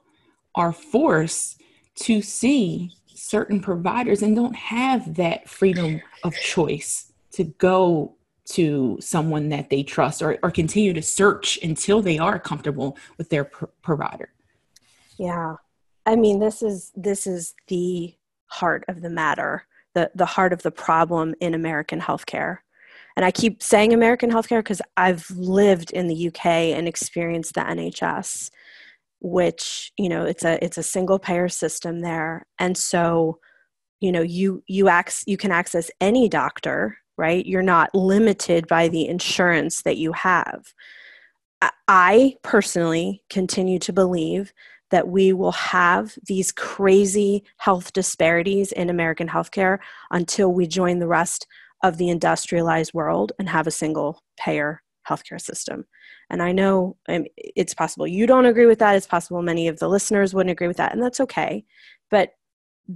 are 0.55 0.73
forced 0.73 1.61
to 1.95 2.21
see 2.21 2.93
certain 3.07 3.61
providers 3.61 4.23
and 4.23 4.35
don't 4.35 4.57
have 4.57 5.15
that 5.17 5.49
freedom 5.49 6.01
of 6.25 6.35
choice 6.35 7.13
to 7.33 7.45
go 7.45 8.17
to 8.51 8.99
someone 9.01 9.49
that 9.51 9.71
they 9.71 9.83
trust 9.83 10.23
or, 10.23 10.39
or 10.43 10.51
continue 10.51 10.93
to 10.93 11.03
search 11.03 11.59
until 11.63 12.03
they 12.03 12.19
are 12.19 12.39
comfortable 12.39 12.97
with 13.19 13.31
their 13.31 13.45
pr- 13.45 13.67
provider. 13.83 14.31
Yeah. 15.19 15.57
I 16.07 16.17
mean 16.17 16.39
this 16.41 16.63
is 16.63 16.93
this 16.95 17.27
is 17.27 17.55
the 17.69 18.15
heart 18.47 18.85
of 18.89 19.01
the 19.01 19.11
matter 19.11 19.67
the 19.95 20.11
the 20.15 20.27
heart 20.27 20.53
of 20.53 20.63
the 20.63 20.71
problem 20.71 21.35
in 21.41 21.55
american 21.55 22.01
healthcare. 22.01 22.59
And 23.17 23.25
i 23.25 23.31
keep 23.31 23.63
saying 23.63 23.93
american 23.93 24.31
healthcare 24.31 24.61
because 24.61 24.83
i've 24.97 25.31
lived 25.31 25.91
in 25.93 26.09
the 26.09 26.29
uk 26.29 26.47
and 26.47 26.89
experienced 26.89 27.55
the 27.55 27.61
nhs 27.61 28.51
which 29.21 29.93
you 29.99 30.09
know 30.09 30.25
it's 30.25 30.45
a 30.45 30.63
it's 30.65 30.79
a 30.79 30.83
single 30.83 31.19
payer 31.19 31.49
system 31.49 32.01
there. 32.01 32.47
And 32.59 32.77
so 32.77 33.39
you 34.01 34.13
know 34.13 34.23
you 34.23 34.63
you 34.67 34.89
ac- 34.91 35.25
you 35.27 35.37
can 35.37 35.53
access 35.53 35.91
any 36.01 36.29
doctor 36.29 36.97
right? 37.21 37.47
You're 37.47 37.63
not 37.63 37.95
limited 37.95 38.67
by 38.67 38.89
the 38.89 39.07
insurance 39.07 39.83
that 39.83 39.99
you 39.99 40.13
have. 40.13 40.73
I 41.87 42.37
personally 42.43 43.23
continue 43.29 43.79
to 43.81 43.93
believe 43.93 44.53
that 44.91 45.09
we 45.09 45.33
will 45.33 45.53
have 45.53 46.17
these 46.27 46.51
crazy 46.51 47.45
health 47.59 47.93
disparities 47.93 48.73
in 48.73 48.91
American 48.91 49.29
healthcare 49.29 49.79
until 50.11 50.53
we 50.53 50.67
join 50.67 50.99
the 50.99 51.07
rest 51.07 51.47
of 51.83 51.97
the 51.97 52.09
industrialized 52.09 52.93
world 52.95 53.33
and 53.39 53.49
have 53.49 53.67
a 53.67 53.71
single 53.71 54.23
payer 54.39 54.83
healthcare 55.09 55.41
system. 55.41 55.85
And 56.31 56.43
I 56.43 56.53
know 56.53 56.97
um, 57.09 57.25
it's 57.37 57.75
possible 57.75 58.07
you 58.07 58.27
don't 58.27 58.47
agree 58.47 58.67
with 58.67 58.79
that. 58.79 58.97
It's 58.97 59.07
possible 59.07 59.43
many 59.43 59.69
of 59.69 59.79
the 59.79 59.89
listeners 59.89 60.35
wouldn't 60.35 60.53
agree 60.53 60.69
with 60.69 60.77
that, 60.79 60.93
and 60.93 61.03
that's 61.03 61.21
okay. 61.21 61.65
But 62.11 62.31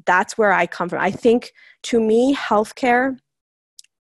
that's 0.07 0.37
where 0.39 0.53
I 0.53 0.67
come 0.67 0.89
from. 0.89 1.01
I 1.01 1.11
think 1.11 1.53
to 1.85 2.01
me, 2.01 2.35
healthcare 2.35 3.19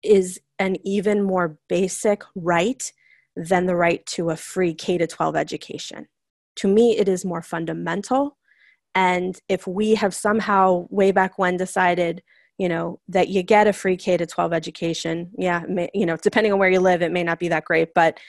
is 0.03 0.39
an 0.59 0.77
even 0.85 1.23
more 1.23 1.57
basic 1.67 2.23
right 2.35 2.91
than 3.35 3.65
the 3.65 3.75
right 3.75 4.05
to 4.05 4.29
a 4.29 4.35
free 4.35 4.73
K 4.73 4.97
to 4.97 5.07
12 5.07 5.35
education. 5.35 6.07
To 6.57 6.67
me, 6.67 6.97
it 6.97 7.07
is 7.07 7.25
more 7.25 7.41
fundamental. 7.41 8.37
And 8.95 9.39
if 9.49 9.65
we 9.65 9.95
have 9.95 10.13
somehow, 10.13 10.85
way 10.89 11.11
back 11.11 11.39
when, 11.39 11.57
decided, 11.57 12.21
you 12.59 12.69
know, 12.69 12.99
that 13.07 13.29
you 13.29 13.41
get 13.41 13.67
a 13.67 13.73
free 13.73 13.97
K 13.97 14.17
to 14.17 14.25
12 14.25 14.53
education, 14.53 15.31
yeah, 15.37 15.63
may, 15.67 15.89
you 15.93 16.05
know, 16.05 16.15
depending 16.17 16.53
on 16.53 16.59
where 16.59 16.69
you 16.69 16.79
live, 16.79 17.01
it 17.01 17.11
may 17.11 17.23
not 17.23 17.39
be 17.39 17.47
that 17.47 17.65
great, 17.65 17.93
but 17.95 18.19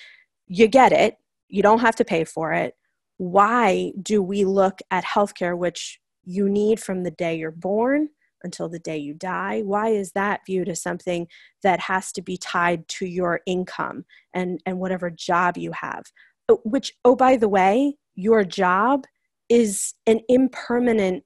you 0.47 0.67
get 0.67 0.93
it. 0.93 1.19
You 1.49 1.63
don't 1.63 1.81
have 1.81 1.97
to 1.97 2.05
pay 2.05 2.25
for 2.25 2.53
it. 2.53 2.75
Why 3.19 3.93
do 4.03 4.23
we 4.23 4.45
look 4.45 4.81
at 4.91 5.05
healthcare, 5.05 5.57
which 5.57 6.01
you 6.25 6.49
need 6.49 6.81
from 6.81 7.03
the 7.03 7.11
day 7.11 7.37
you're 7.37 7.51
born 7.51 8.09
until 8.45 8.69
the 8.69 8.79
day 8.79 8.99
you 8.99 9.15
die? 9.15 9.63
Why 9.63 9.89
is 9.89 10.13
that 10.13 10.41
viewed 10.47 10.69
as 10.69 10.83
something 10.83 11.27
that 11.63 11.81
has 11.81 12.13
to 12.13 12.23
be 12.23 12.37
tied 12.37 12.87
to 12.89 13.07
your 13.07 13.41
income 13.47 14.05
and, 14.33 14.61
and 14.67 14.79
whatever 14.79 15.11
job 15.11 15.57
you 15.57 15.73
have? 15.73 16.05
Uh, 16.49 16.57
which, 16.65 16.93
oh, 17.05 17.17
by 17.17 17.37
the 17.37 17.49
way, 17.49 17.97
your 18.15 18.45
job 18.45 19.05
is 19.49 19.95
an 20.07 20.21
impermanent 20.29 21.25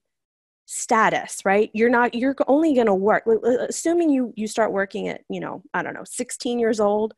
status 0.70 1.40
right 1.46 1.70
you're 1.72 1.88
not 1.88 2.14
you're 2.14 2.36
only 2.46 2.74
going 2.74 2.86
to 2.86 2.94
work 2.94 3.24
assuming 3.70 4.10
you 4.10 4.34
you 4.36 4.46
start 4.46 4.70
working 4.70 5.08
at 5.08 5.22
you 5.30 5.40
know 5.40 5.62
i 5.72 5.82
don't 5.82 5.94
know 5.94 6.04
16 6.04 6.58
years 6.58 6.78
old 6.78 7.14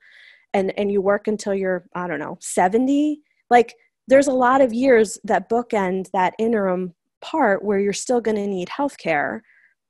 and 0.54 0.72
and 0.78 0.92
you 0.92 1.00
work 1.00 1.26
until 1.26 1.52
you're 1.52 1.84
i 1.96 2.06
don't 2.06 2.20
know 2.20 2.38
70 2.40 3.20
like 3.50 3.74
there's 4.06 4.28
a 4.28 4.32
lot 4.32 4.60
of 4.60 4.72
years 4.72 5.18
that 5.24 5.50
bookend 5.50 6.08
that 6.12 6.34
interim 6.38 6.94
part 7.20 7.64
where 7.64 7.80
you're 7.80 7.92
still 7.92 8.20
going 8.20 8.36
to 8.36 8.46
need 8.46 8.68
health 8.68 8.96
care 8.98 9.42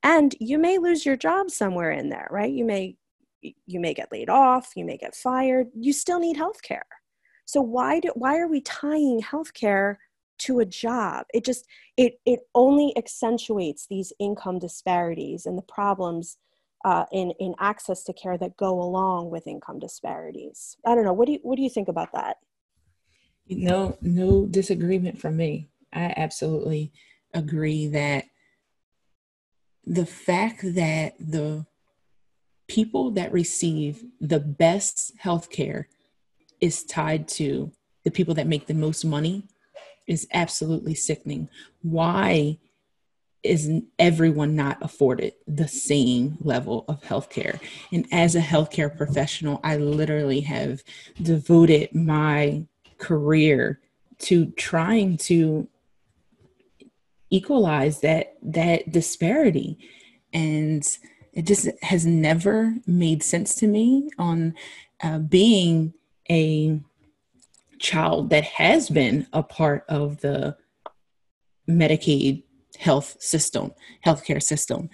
and 0.02 0.34
you 0.40 0.58
may 0.58 0.78
lose 0.78 1.04
your 1.04 1.16
job 1.16 1.50
somewhere 1.50 1.90
in 1.92 2.08
there 2.08 2.28
right? 2.30 2.52
You 2.52 2.64
may 2.64 2.96
you 3.42 3.80
may 3.80 3.94
get 3.94 4.12
laid 4.12 4.28
off 4.28 4.72
you 4.76 4.84
may 4.84 4.96
get 4.96 5.14
fired. 5.14 5.68
You 5.74 5.92
still 5.92 6.20
need 6.20 6.36
health 6.36 6.62
care 6.62 6.86
so 7.50 7.60
why 7.60 7.98
do 7.98 8.12
why 8.14 8.38
are 8.38 8.46
we 8.46 8.60
tying 8.60 9.18
health 9.18 9.54
care 9.54 9.98
to 10.42 10.60
a 10.60 10.64
job? 10.64 11.26
It 11.34 11.44
just 11.44 11.66
it 11.96 12.20
it 12.24 12.42
only 12.54 12.96
accentuates 12.96 13.88
these 13.88 14.12
income 14.20 14.60
disparities 14.60 15.46
and 15.46 15.58
the 15.58 15.62
problems 15.62 16.38
uh, 16.84 17.06
in 17.10 17.32
in 17.40 17.56
access 17.58 18.04
to 18.04 18.12
care 18.12 18.38
that 18.38 18.56
go 18.56 18.80
along 18.80 19.30
with 19.30 19.48
income 19.48 19.80
disparities. 19.80 20.76
I 20.86 20.94
don't 20.94 21.02
know. 21.02 21.12
What 21.12 21.26
do 21.26 21.32
you 21.32 21.40
what 21.42 21.56
do 21.56 21.62
you 21.62 21.70
think 21.70 21.88
about 21.88 22.12
that? 22.12 22.36
No 23.48 23.98
no 24.00 24.46
disagreement 24.46 25.20
from 25.20 25.36
me. 25.36 25.70
I 25.92 26.14
absolutely 26.16 26.92
agree 27.34 27.88
that 27.88 28.26
the 29.84 30.06
fact 30.06 30.60
that 30.62 31.14
the 31.18 31.66
people 32.68 33.10
that 33.12 33.32
receive 33.32 34.04
the 34.20 34.38
best 34.38 35.12
health 35.18 35.50
care 35.50 35.88
is 36.60 36.84
tied 36.84 37.26
to 37.26 37.72
the 38.04 38.10
people 38.10 38.34
that 38.34 38.46
make 38.46 38.66
the 38.66 38.74
most 38.74 39.04
money 39.04 39.44
is 40.06 40.26
absolutely 40.32 40.94
sickening. 40.94 41.48
Why 41.82 42.58
is 43.42 43.70
everyone 43.98 44.54
not 44.54 44.78
afforded 44.82 45.32
the 45.46 45.68
same 45.68 46.36
level 46.40 46.84
of 46.88 47.02
healthcare? 47.02 47.58
And 47.92 48.06
as 48.12 48.34
a 48.34 48.40
healthcare 48.40 48.94
professional, 48.94 49.60
I 49.64 49.76
literally 49.76 50.40
have 50.42 50.82
devoted 51.22 51.94
my 51.94 52.64
career 52.98 53.80
to 54.20 54.46
trying 54.52 55.16
to 55.16 55.68
equalize 57.30 58.00
that 58.00 58.34
that 58.42 58.90
disparity. 58.90 59.78
And 60.32 60.86
it 61.32 61.46
just 61.46 61.68
has 61.82 62.04
never 62.04 62.74
made 62.86 63.22
sense 63.22 63.54
to 63.56 63.66
me 63.66 64.10
on 64.18 64.54
uh, 65.02 65.18
being 65.18 65.94
a 66.30 66.80
child 67.78 68.30
that 68.30 68.44
has 68.44 68.90
been 68.90 69.26
a 69.32 69.42
part 69.42 69.84
of 69.88 70.20
the 70.20 70.56
Medicaid 71.68 72.42
health 72.78 73.16
system, 73.20 73.72
healthcare 74.04 74.42
system, 74.42 74.90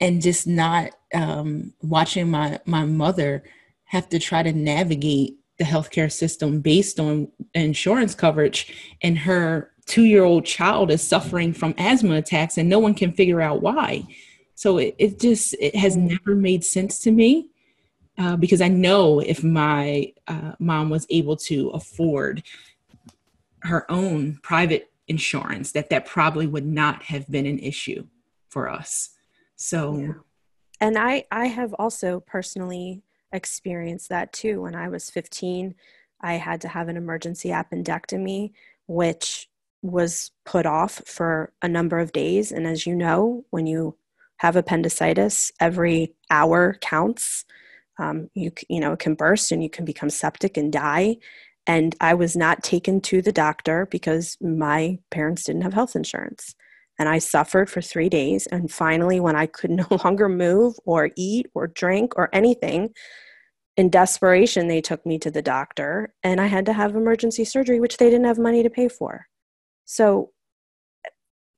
and 0.00 0.22
just 0.22 0.46
not 0.46 0.90
um, 1.14 1.72
watching 1.82 2.30
my 2.30 2.60
my 2.66 2.84
mother 2.84 3.42
have 3.84 4.08
to 4.08 4.18
try 4.18 4.42
to 4.42 4.52
navigate 4.52 5.38
the 5.58 5.64
healthcare 5.64 6.10
system 6.10 6.60
based 6.60 7.00
on 7.00 7.28
insurance 7.54 8.14
coverage, 8.14 8.96
and 9.02 9.18
her 9.18 9.70
two 9.88 10.04
year 10.04 10.22
old 10.22 10.44
child 10.44 10.90
is 10.90 11.02
suffering 11.02 11.52
from 11.52 11.74
asthma 11.78 12.14
attacks, 12.16 12.58
and 12.58 12.68
no 12.68 12.78
one 12.78 12.94
can 12.94 13.12
figure 13.12 13.40
out 13.40 13.62
why. 13.62 14.06
So 14.54 14.78
it, 14.78 14.94
it 14.98 15.18
just 15.18 15.54
it 15.58 15.74
has 15.74 15.96
never 15.96 16.34
made 16.34 16.64
sense 16.64 16.98
to 17.00 17.10
me 17.10 17.48
uh, 18.18 18.36
because 18.36 18.60
I 18.60 18.68
know 18.68 19.20
if 19.20 19.42
my 19.42 20.12
uh, 20.28 20.52
mom 20.58 20.90
was 20.90 21.06
able 21.10 21.36
to 21.36 21.70
afford 21.70 22.42
her 23.62 23.90
own 23.90 24.38
private 24.42 24.90
insurance, 25.08 25.72
that 25.72 25.90
that 25.90 26.06
probably 26.06 26.46
would 26.46 26.66
not 26.66 27.02
have 27.04 27.28
been 27.30 27.46
an 27.46 27.58
issue 27.58 28.06
for 28.48 28.68
us. 28.68 29.10
So, 29.56 29.98
yeah. 29.98 30.12
and 30.80 30.98
I 30.98 31.24
I 31.30 31.46
have 31.46 31.74
also 31.74 32.20
personally 32.20 33.02
experienced 33.32 34.10
that 34.10 34.32
too. 34.32 34.62
When 34.62 34.74
I 34.74 34.88
was 34.88 35.10
15, 35.10 35.74
I 36.20 36.34
had 36.34 36.60
to 36.62 36.68
have 36.68 36.88
an 36.88 36.96
emergency 36.96 37.48
appendectomy, 37.50 38.52
which 38.86 39.48
was 39.82 40.30
put 40.44 40.66
off 40.66 41.02
for 41.06 41.52
a 41.62 41.68
number 41.68 41.98
of 41.98 42.12
days. 42.12 42.52
And 42.52 42.66
as 42.66 42.86
you 42.86 42.94
know, 42.94 43.44
when 43.50 43.66
you 43.66 43.96
have 44.38 44.56
appendicitis, 44.56 45.52
every 45.60 46.14
hour 46.30 46.76
counts. 46.80 47.44
Um, 48.00 48.30
you 48.34 48.52
you 48.68 48.80
know 48.80 48.92
it 48.92 49.00
can 49.00 49.14
burst 49.14 49.52
and 49.52 49.62
you 49.62 49.70
can 49.70 49.84
become 49.84 50.10
septic 50.10 50.56
and 50.56 50.72
die. 50.72 51.16
And 51.66 51.94
i 52.00 52.14
was 52.14 52.36
not 52.36 52.62
taken 52.62 53.00
to 53.02 53.20
the 53.20 53.32
doctor 53.32 53.86
because 53.90 54.36
my 54.40 54.98
parents 55.10 55.44
didn't 55.44 55.62
have 55.62 55.74
health 55.74 55.96
insurance. 55.96 56.54
And 56.98 57.08
i 57.08 57.18
suffered 57.18 57.68
for 57.68 57.82
three 57.82 58.08
days. 58.08 58.46
And 58.46 58.70
finally 58.70 59.20
when 59.20 59.36
i 59.36 59.46
could 59.46 59.70
no 59.82 59.86
longer 60.04 60.28
move 60.28 60.76
or 60.84 61.10
eat 61.16 61.46
or 61.54 61.66
drink 61.66 62.12
or 62.16 62.28
anything 62.32 62.90
in 63.76 63.90
desperation 63.90 64.68
they 64.68 64.80
took 64.80 65.04
me 65.04 65.18
to 65.18 65.30
the 65.30 65.42
doctor. 65.42 66.14
And 66.22 66.40
i 66.40 66.46
had 66.46 66.66
to 66.66 66.72
have 66.72 66.94
emergency 66.94 67.44
surgery 67.44 67.80
which 67.80 67.96
they 67.96 68.10
didn't 68.10 68.26
have 68.26 68.38
money 68.38 68.62
to 68.62 68.70
pay 68.70 68.88
for 68.88 69.26
so 69.88 70.30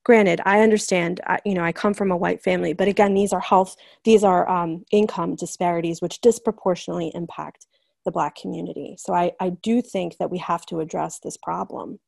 granted 0.05 0.41
i 0.45 0.61
understand 0.61 1.21
I, 1.27 1.39
you 1.45 1.55
know 1.55 1.65
i 1.65 1.73
come 1.73 1.95
from 1.95 2.11
a 2.11 2.17
white 2.17 2.43
family 2.43 2.73
but 2.73 2.89
again 2.89 3.15
these 3.15 3.33
are 3.33 3.41
health 3.41 3.77
these 4.05 4.25
are 4.25 4.49
um, 4.49 4.85
income 4.93 5.35
disparities 5.35 6.01
which 6.01 6.21
disproportionately 6.21 7.11
impact 7.15 7.67
the 8.05 8.11
black 8.11 8.35
community. 8.37 8.97
So 8.99 9.15
I, 9.15 9.33
I 9.41 9.51
do 9.51 9.83
think 9.83 10.19
that 10.19 10.31
we 10.31 10.39
have 10.39 10.65
to 10.67 10.81
address 10.81 11.19
this 11.19 11.37
problem. 11.37 11.99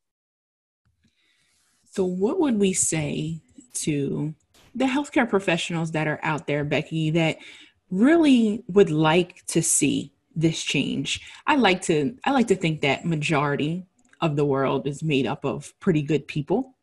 So 1.91 2.03
what 2.05 2.39
would 2.39 2.59
we 2.59 2.73
say 2.73 3.41
to 3.75 4.33
the 4.73 4.85
healthcare 4.85 5.29
professionals 5.29 5.91
that 5.91 6.07
are 6.07 6.19
out 6.23 6.47
there 6.47 6.63
becky 6.63 7.11
that 7.11 7.37
really 7.91 8.63
would 8.67 8.89
like 8.89 9.45
to 9.47 9.61
see 9.61 10.11
this 10.35 10.63
change? 10.63 11.21
I 11.45 11.55
like 11.55 11.81
to 11.83 12.15
i 12.25 12.31
like 12.31 12.47
to 12.47 12.55
think 12.55 12.81
that 12.81 13.05
majority 13.05 13.85
of 14.23 14.35
the 14.35 14.45
world 14.45 14.87
is 14.87 15.03
made 15.03 15.27
up 15.27 15.45
of 15.45 15.73
pretty 15.79 16.01
good 16.01 16.27
people 16.27 16.73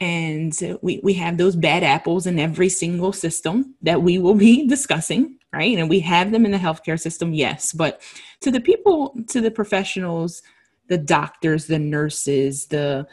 and 0.00 0.58
we, 0.80 0.98
we 1.02 1.12
have 1.14 1.36
those 1.36 1.54
bad 1.54 1.82
apples 1.84 2.26
in 2.26 2.38
every 2.38 2.70
single 2.70 3.12
system 3.12 3.74
that 3.82 4.02
we 4.02 4.18
will 4.18 4.34
be 4.34 4.66
discussing, 4.68 5.38
right? 5.52 5.76
And 5.76 5.90
we 5.90 6.00
have 6.00 6.32
them 6.32 6.46
in 6.46 6.52
the 6.52 6.58
healthcare 6.58 6.98
system, 6.98 7.34
yes. 7.34 7.72
But 7.72 8.00
to 8.40 8.50
the 8.50 8.60
people, 8.60 9.14
to 9.28 9.40
the 9.42 9.50
professionals, 9.50 10.42
the 10.88 10.98
doctors, 10.98 11.66
the 11.66 11.78
nurses, 11.78 12.66
the 12.66 13.06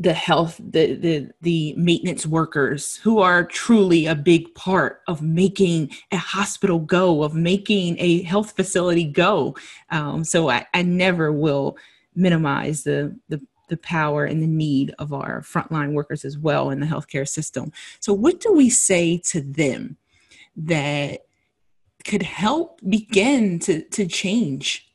the 0.00 0.12
health 0.12 0.60
the, 0.60 0.94
the 0.94 1.28
the 1.40 1.74
maintenance 1.76 2.24
workers 2.24 2.94
who 2.98 3.18
are 3.18 3.44
truly 3.44 4.06
a 4.06 4.14
big 4.14 4.54
part 4.54 5.00
of 5.08 5.22
making 5.22 5.90
a 6.12 6.16
hospital 6.16 6.78
go 6.78 7.24
of 7.24 7.34
making 7.34 7.96
a 7.98 8.22
health 8.22 8.52
facility 8.54 9.02
go 9.02 9.56
um, 9.90 10.22
so 10.22 10.48
I, 10.50 10.64
I 10.72 10.82
never 10.82 11.32
will 11.32 11.76
minimize 12.18 12.84
the 12.84 13.16
the 13.28 13.40
the 13.68 13.76
power 13.76 14.24
and 14.24 14.42
the 14.42 14.46
need 14.46 14.94
of 14.98 15.12
our 15.12 15.42
frontline 15.42 15.92
workers 15.92 16.24
as 16.24 16.38
well 16.38 16.70
in 16.70 16.80
the 16.80 16.86
healthcare 16.86 17.28
system. 17.28 17.72
So, 18.00 18.12
what 18.12 18.40
do 18.40 18.52
we 18.52 18.70
say 18.70 19.18
to 19.26 19.40
them 19.40 19.96
that 20.56 21.20
could 22.04 22.22
help 22.22 22.80
begin 22.88 23.58
to, 23.60 23.82
to 23.82 24.06
change 24.06 24.90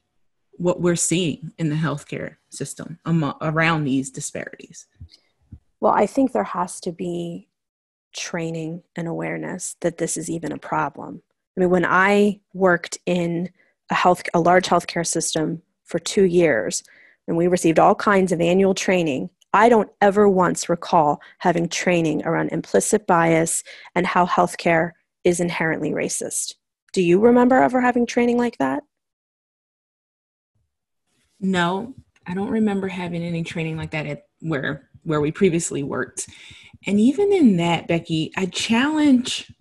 what 0.53 0.81
we're 0.81 0.95
seeing 0.95 1.51
in 1.57 1.69
the 1.69 1.75
healthcare 1.75 2.38
system 2.49 2.99
among, 3.05 3.36
around 3.41 3.83
these 3.83 4.09
disparities? 4.09 4.88
Well, 5.79 5.93
I 5.93 6.05
think 6.05 6.31
there 6.31 6.43
has 6.43 6.79
to 6.81 6.91
be 6.91 7.49
training 8.13 8.83
and 8.95 9.07
awareness 9.07 9.75
that 9.81 9.97
this 9.97 10.17
is 10.17 10.29
even 10.29 10.51
a 10.51 10.57
problem. 10.57 11.21
I 11.55 11.59
mean, 11.59 11.69
when 11.69 11.86
I 11.86 12.39
worked 12.53 12.97
in 13.05 13.49
a 13.89 13.95
health, 13.95 14.23
a 14.33 14.39
large 14.39 14.67
healthcare 14.67 15.05
system 15.05 15.62
for 15.83 15.99
two 15.99 16.23
years, 16.23 16.83
and 17.27 17.38
we 17.38 17.47
received 17.47 17.79
all 17.79 17.95
kinds 17.95 18.31
of 18.31 18.41
annual 18.41 18.73
training. 18.73 19.29
I 19.53 19.69
don't 19.69 19.89
ever 20.01 20.27
once 20.27 20.67
recall 20.67 21.21
having 21.38 21.69
training 21.69 22.25
around 22.25 22.49
implicit 22.49 23.05
bias 23.05 23.63
and 23.93 24.07
how 24.07 24.25
healthcare 24.25 24.91
is 25.23 25.39
inherently 25.39 25.91
racist. 25.91 26.55
Do 26.91 27.01
you 27.01 27.19
remember 27.19 27.55
ever 27.55 27.81
having 27.81 28.05
training 28.05 28.38
like 28.38 28.57
that? 28.57 28.83
No, 31.39 31.93
I 32.25 32.33
don't 32.33 32.49
remember 32.49 32.88
having 32.88 33.23
any 33.23 33.43
training 33.43 33.77
like 33.77 33.91
that 33.91 34.05
at 34.05 34.23
where 34.39 34.89
where 35.03 35.21
we 35.21 35.31
previously 35.31 35.83
worked. 35.83 36.29
And 36.88 36.99
even 36.99 37.33
in 37.33 37.57
that, 37.57 37.88
Becky, 37.88 38.31
I 38.38 38.45
challenge 38.45 39.51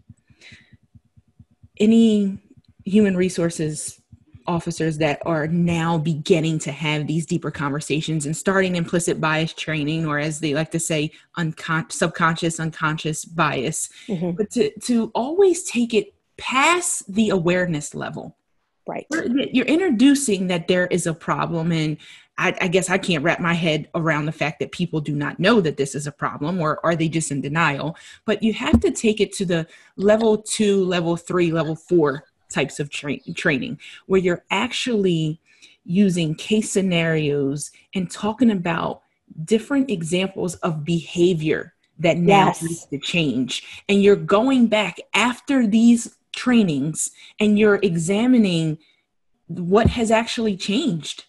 any 1.78 2.38
human 2.84 3.16
resources 3.16 4.00
officers 4.46 4.98
that 4.98 5.20
are 5.24 5.46
now 5.46 5.98
beginning 5.98 6.58
to 6.60 6.72
have 6.72 7.06
these 7.06 7.26
deeper 7.26 7.50
conversations 7.50 8.26
and 8.26 8.36
starting 8.36 8.76
implicit 8.76 9.20
bias 9.20 9.52
training 9.52 10.06
or 10.06 10.18
as 10.18 10.40
they 10.40 10.54
like 10.54 10.70
to 10.70 10.80
say 10.80 11.10
uncon- 11.36 11.90
subconscious 11.90 12.60
unconscious 12.60 13.24
bias 13.24 13.88
mm-hmm. 14.06 14.30
but 14.32 14.50
to, 14.50 14.70
to 14.80 15.10
always 15.14 15.64
take 15.64 15.94
it 15.94 16.14
past 16.36 17.12
the 17.12 17.30
awareness 17.30 17.94
level 17.94 18.36
right 18.86 19.06
you're, 19.10 19.66
introducing 19.66 20.46
that 20.46 20.68
there 20.68 20.86
is 20.88 21.06
a 21.06 21.14
problem 21.14 21.72
and 21.72 21.96
I, 22.38 22.56
I, 22.62 22.68
guess 22.68 22.88
I 22.88 22.96
can't 22.96 23.22
wrap 23.22 23.40
my 23.40 23.52
head 23.52 23.88
around 23.94 24.24
the 24.24 24.32
fact 24.32 24.58
that 24.60 24.72
people 24.72 25.00
do 25.00 25.14
not 25.14 25.38
know 25.38 25.60
that 25.60 25.76
this 25.76 25.94
is 25.94 26.06
a 26.06 26.12
problem, 26.12 26.60
or 26.60 26.84
are 26.84 26.96
they 26.96 27.06
just 27.06 27.30
in 27.30 27.42
denial? 27.42 27.94
But 28.24 28.42
you 28.42 28.54
have 28.54 28.80
to 28.80 28.90
take 28.90 29.20
it 29.20 29.32
to 29.34 29.44
the 29.44 29.66
level 29.96 30.38
two, 30.38 30.82
level 30.84 31.16
three, 31.16 31.52
level 31.52 31.76
four 31.76 32.24
types 32.52 32.78
of 32.78 32.90
tra- 32.90 33.18
training 33.34 33.78
where 34.06 34.20
you're 34.20 34.44
actually 34.50 35.40
using 35.84 36.34
case 36.34 36.70
scenarios 36.70 37.70
and 37.94 38.10
talking 38.10 38.50
about 38.50 39.02
different 39.44 39.90
examples 39.90 40.54
of 40.56 40.84
behavior 40.84 41.74
that 41.98 42.18
now 42.18 42.46
yes. 42.46 42.62
needs 42.62 42.86
to 42.86 42.98
change. 42.98 43.82
And 43.88 44.02
you're 44.02 44.16
going 44.16 44.66
back 44.66 44.98
after 45.14 45.66
these 45.66 46.16
trainings 46.34 47.10
and 47.38 47.58
you're 47.58 47.80
examining 47.82 48.78
what 49.46 49.88
has 49.88 50.10
actually 50.10 50.56
changed. 50.56 51.24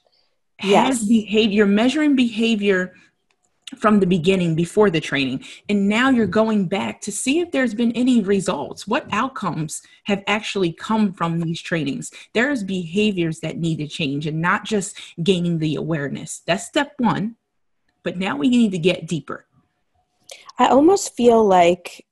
Yes. 0.64 1.00
Has 1.00 1.08
behavior, 1.08 1.56
you're 1.56 1.66
measuring 1.66 2.16
behavior 2.16 2.94
from 3.76 4.00
the 4.00 4.08
beginning 4.08 4.56
before 4.56 4.90
the 4.90 5.02
training. 5.02 5.46
And 5.70 5.88
now 5.88 6.10
you're 6.10 6.28
going 6.28 6.68
back 6.68 7.02
to 7.02 7.12
see 7.12 7.40
if 7.40 7.52
there's 7.52 7.74
been 7.74 7.92
any 7.94 8.22
results. 8.22 8.88
What 8.88 9.08
outcomes 9.12 9.82
have 10.06 10.24
actually 10.28 10.74
come 10.74 11.14
from 11.14 11.40
these 11.40 11.62
trainings? 11.62 12.12
There's 12.34 12.64
behaviors 12.64 13.40
that 13.42 13.58
need 13.58 13.78
to 13.78 13.88
change 13.88 14.28
and 14.28 14.42
not 14.42 14.66
just 14.66 15.00
gaining 15.22 15.60
the 15.60 15.76
awareness. 15.76 16.42
That's 16.46 16.66
step 16.66 16.94
one. 16.98 17.36
But 18.04 18.18
now 18.18 18.36
we 18.36 18.50
need 18.50 18.72
to 18.72 18.78
get 18.78 19.08
deeper. 19.08 19.46
I 20.60 20.68
almost 20.68 21.16
feel 21.16 21.44
like 21.46 22.06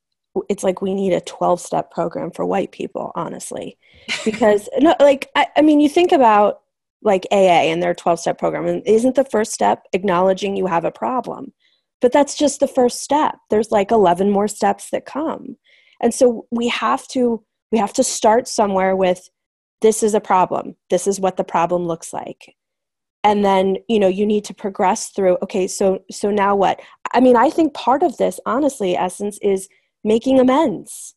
it's 0.50 0.64
like 0.64 0.82
we 0.82 0.94
need 0.94 1.14
a 1.14 1.22
12 1.22 1.60
step 1.60 1.92
program 1.92 2.32
for 2.32 2.46
white 2.46 2.72
people, 2.72 3.12
honestly. 3.16 3.78
Because, 4.24 4.70
no, 4.80 4.96
like, 5.00 5.30
I, 5.36 5.48
I 5.58 5.62
mean, 5.62 5.80
you 5.80 5.90
think 5.90 6.12
about 6.12 6.61
like 7.02 7.26
AA 7.32 7.70
and 7.70 7.82
their 7.82 7.94
12 7.94 8.20
step 8.20 8.38
program. 8.38 8.66
And 8.66 8.86
isn't 8.86 9.16
the 9.16 9.26
first 9.26 9.52
step 9.52 9.84
acknowledging 9.94 10.56
you 10.56 10.68
have 10.68 10.86
a 10.86 10.92
problem? 10.92 11.54
But 12.00 12.12
that's 12.12 12.36
just 12.36 12.60
the 12.60 12.68
first 12.68 13.02
step. 13.02 13.36
There's 13.50 13.72
like 13.72 13.92
11 13.92 14.30
more 14.30 14.48
steps 14.48 14.90
that 14.92 15.06
come. 15.06 15.58
And 16.02 16.14
so 16.14 16.48
we 16.52 16.68
have 16.70 17.08
to 17.10 17.44
we 17.72 17.78
have 17.78 17.94
to 17.94 18.04
start 18.04 18.48
somewhere 18.48 18.96
with 18.96 19.30
this 19.82 20.04
is 20.04 20.14
a 20.14 20.20
problem. 20.20 20.76
This 20.90 21.08
is 21.08 21.20
what 21.20 21.38
the 21.38 21.44
problem 21.44 21.86
looks 21.86 22.12
like. 22.12 22.56
And 23.24 23.46
then, 23.46 23.78
you 23.88 24.00
know, 24.00 24.08
you 24.08 24.26
need 24.26 24.44
to 24.46 24.54
progress 24.54 25.10
through 25.10 25.38
okay, 25.44 25.68
so 25.68 26.00
so 26.12 26.32
now 26.32 26.56
what? 26.56 26.82
I 27.14 27.20
mean, 27.20 27.36
I 27.36 27.50
think 27.50 27.74
part 27.74 28.04
of 28.04 28.18
this 28.18 28.40
honestly 28.46 28.96
essence 28.96 29.38
is 29.42 29.70
making 30.04 30.40
amends 30.40 31.16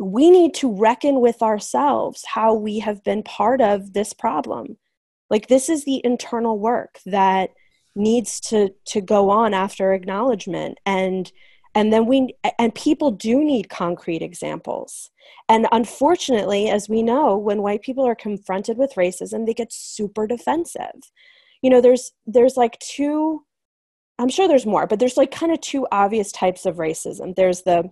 we 0.00 0.30
need 0.30 0.54
to 0.54 0.74
reckon 0.74 1.20
with 1.20 1.42
ourselves 1.42 2.24
how 2.26 2.54
we 2.54 2.78
have 2.78 3.04
been 3.04 3.22
part 3.22 3.60
of 3.60 3.92
this 3.92 4.12
problem 4.12 4.76
like 5.32 5.48
this 5.48 5.70
is 5.70 5.84
the 5.84 6.02
internal 6.04 6.58
work 6.58 7.00
that 7.06 7.50
needs 7.96 8.38
to 8.38 8.72
to 8.84 9.00
go 9.00 9.30
on 9.30 9.54
after 9.54 9.94
acknowledgement. 9.94 10.78
And 10.86 11.32
and 11.74 11.90
then 11.90 12.06
we 12.06 12.34
and 12.58 12.74
people 12.74 13.10
do 13.10 13.42
need 13.42 13.70
concrete 13.70 14.22
examples. 14.22 15.10
And 15.48 15.66
unfortunately 15.72 16.68
as 16.68 16.88
we 16.88 17.02
know 17.02 17.36
when 17.38 17.62
white 17.62 17.80
people 17.82 18.06
are 18.06 18.14
confronted 18.14 18.76
with 18.76 18.94
racism 18.94 19.46
they 19.46 19.54
get 19.54 19.72
super 19.72 20.26
defensive. 20.26 21.10
You 21.62 21.70
know 21.70 21.80
there's 21.80 22.12
there's 22.26 22.56
like 22.56 22.78
two 22.78 23.42
i'm 24.18 24.28
sure 24.28 24.46
there's 24.46 24.66
more 24.66 24.86
but 24.86 24.98
there's 24.98 25.16
like 25.16 25.30
kind 25.30 25.50
of 25.52 25.60
two 25.62 25.86
obvious 25.90 26.30
types 26.30 26.66
of 26.66 26.76
racism. 26.76 27.34
There's 27.34 27.62
the 27.62 27.90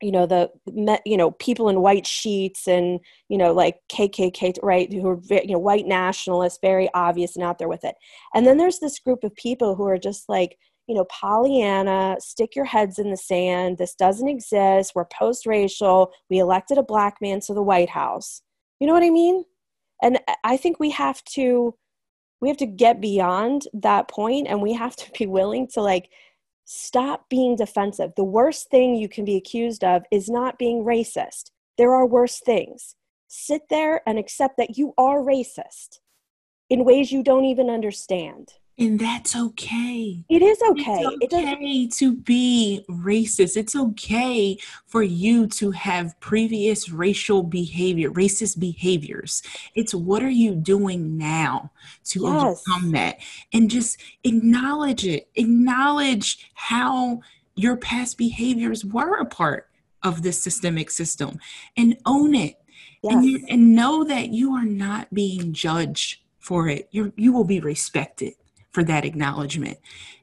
you 0.00 0.12
know 0.12 0.26
the 0.26 0.50
you 1.04 1.16
know 1.16 1.32
people 1.32 1.68
in 1.68 1.80
white 1.80 2.06
sheets 2.06 2.68
and 2.68 3.00
you 3.28 3.36
know 3.36 3.52
like 3.52 3.76
KKK 3.90 4.58
right 4.62 4.92
who 4.92 5.08
are 5.08 5.20
you 5.30 5.52
know 5.52 5.58
white 5.58 5.86
nationalists 5.86 6.58
very 6.62 6.88
obvious 6.94 7.36
and 7.36 7.44
out 7.44 7.58
there 7.58 7.68
with 7.68 7.84
it. 7.84 7.96
And 8.34 8.46
then 8.46 8.58
there's 8.58 8.78
this 8.78 8.98
group 8.98 9.24
of 9.24 9.34
people 9.34 9.74
who 9.74 9.86
are 9.86 9.98
just 9.98 10.28
like 10.28 10.56
you 10.86 10.94
know 10.94 11.04
Pollyanna 11.06 12.16
stick 12.20 12.54
your 12.54 12.64
heads 12.64 12.98
in 12.98 13.10
the 13.10 13.16
sand 13.16 13.78
this 13.78 13.94
doesn't 13.94 14.28
exist 14.28 14.92
we're 14.94 15.04
post 15.06 15.46
racial 15.46 16.12
we 16.30 16.38
elected 16.38 16.78
a 16.78 16.82
black 16.82 17.16
man 17.20 17.40
to 17.40 17.54
the 17.54 17.62
White 17.62 17.90
House. 17.90 18.42
You 18.80 18.86
know 18.86 18.92
what 18.92 19.02
I 19.02 19.10
mean? 19.10 19.44
And 20.02 20.20
I 20.44 20.56
think 20.56 20.78
we 20.78 20.90
have 20.90 21.22
to 21.34 21.74
we 22.40 22.48
have 22.48 22.58
to 22.58 22.66
get 22.66 23.00
beyond 23.00 23.64
that 23.74 24.08
point 24.08 24.46
and 24.48 24.62
we 24.62 24.72
have 24.74 24.94
to 24.96 25.10
be 25.18 25.26
willing 25.26 25.66
to 25.74 25.80
like 25.80 26.10
Stop 26.70 27.30
being 27.30 27.56
defensive. 27.56 28.12
The 28.14 28.24
worst 28.24 28.68
thing 28.68 28.94
you 28.94 29.08
can 29.08 29.24
be 29.24 29.36
accused 29.36 29.82
of 29.82 30.04
is 30.10 30.28
not 30.28 30.58
being 30.58 30.84
racist. 30.84 31.50
There 31.78 31.94
are 31.94 32.04
worse 32.04 32.40
things. 32.40 32.94
Sit 33.26 33.70
there 33.70 34.02
and 34.06 34.18
accept 34.18 34.58
that 34.58 34.76
you 34.76 34.92
are 34.98 35.20
racist 35.20 36.00
in 36.68 36.84
ways 36.84 37.10
you 37.10 37.22
don't 37.22 37.46
even 37.46 37.70
understand. 37.70 38.52
And 38.78 39.00
that's 39.00 39.34
okay. 39.34 40.24
It 40.28 40.40
is 40.40 40.62
okay. 40.70 41.04
It's 41.20 41.34
okay 41.34 41.82
it 41.82 41.92
to 41.94 42.14
be 42.14 42.84
racist. 42.88 43.56
It's 43.56 43.74
okay 43.74 44.56
for 44.86 45.02
you 45.02 45.48
to 45.48 45.72
have 45.72 46.18
previous 46.20 46.88
racial 46.88 47.42
behavior, 47.42 48.10
racist 48.12 48.60
behaviors. 48.60 49.42
It's 49.74 49.94
what 49.94 50.22
are 50.22 50.30
you 50.30 50.54
doing 50.54 51.16
now 51.16 51.72
to 52.04 52.20
yes. 52.20 52.62
overcome 52.68 52.92
that? 52.92 53.18
And 53.52 53.68
just 53.68 54.00
acknowledge 54.22 55.04
it. 55.04 55.28
Acknowledge 55.34 56.48
how 56.54 57.20
your 57.56 57.76
past 57.76 58.16
behaviors 58.16 58.84
were 58.84 59.16
a 59.16 59.26
part 59.26 59.68
of 60.04 60.22
this 60.22 60.40
systemic 60.40 60.92
system 60.92 61.40
and 61.76 61.96
own 62.06 62.36
it. 62.36 62.54
Yes. 63.02 63.14
And, 63.14 63.24
you, 63.24 63.44
and 63.48 63.74
know 63.74 64.04
that 64.04 64.28
you 64.28 64.52
are 64.54 64.64
not 64.64 65.12
being 65.12 65.52
judged 65.52 66.20
for 66.38 66.68
it. 66.68 66.88
you 66.92 67.12
you 67.16 67.32
will 67.32 67.44
be 67.44 67.60
respected 67.60 68.34
for 68.70 68.84
that 68.84 69.04
acknowledgement. 69.04 69.78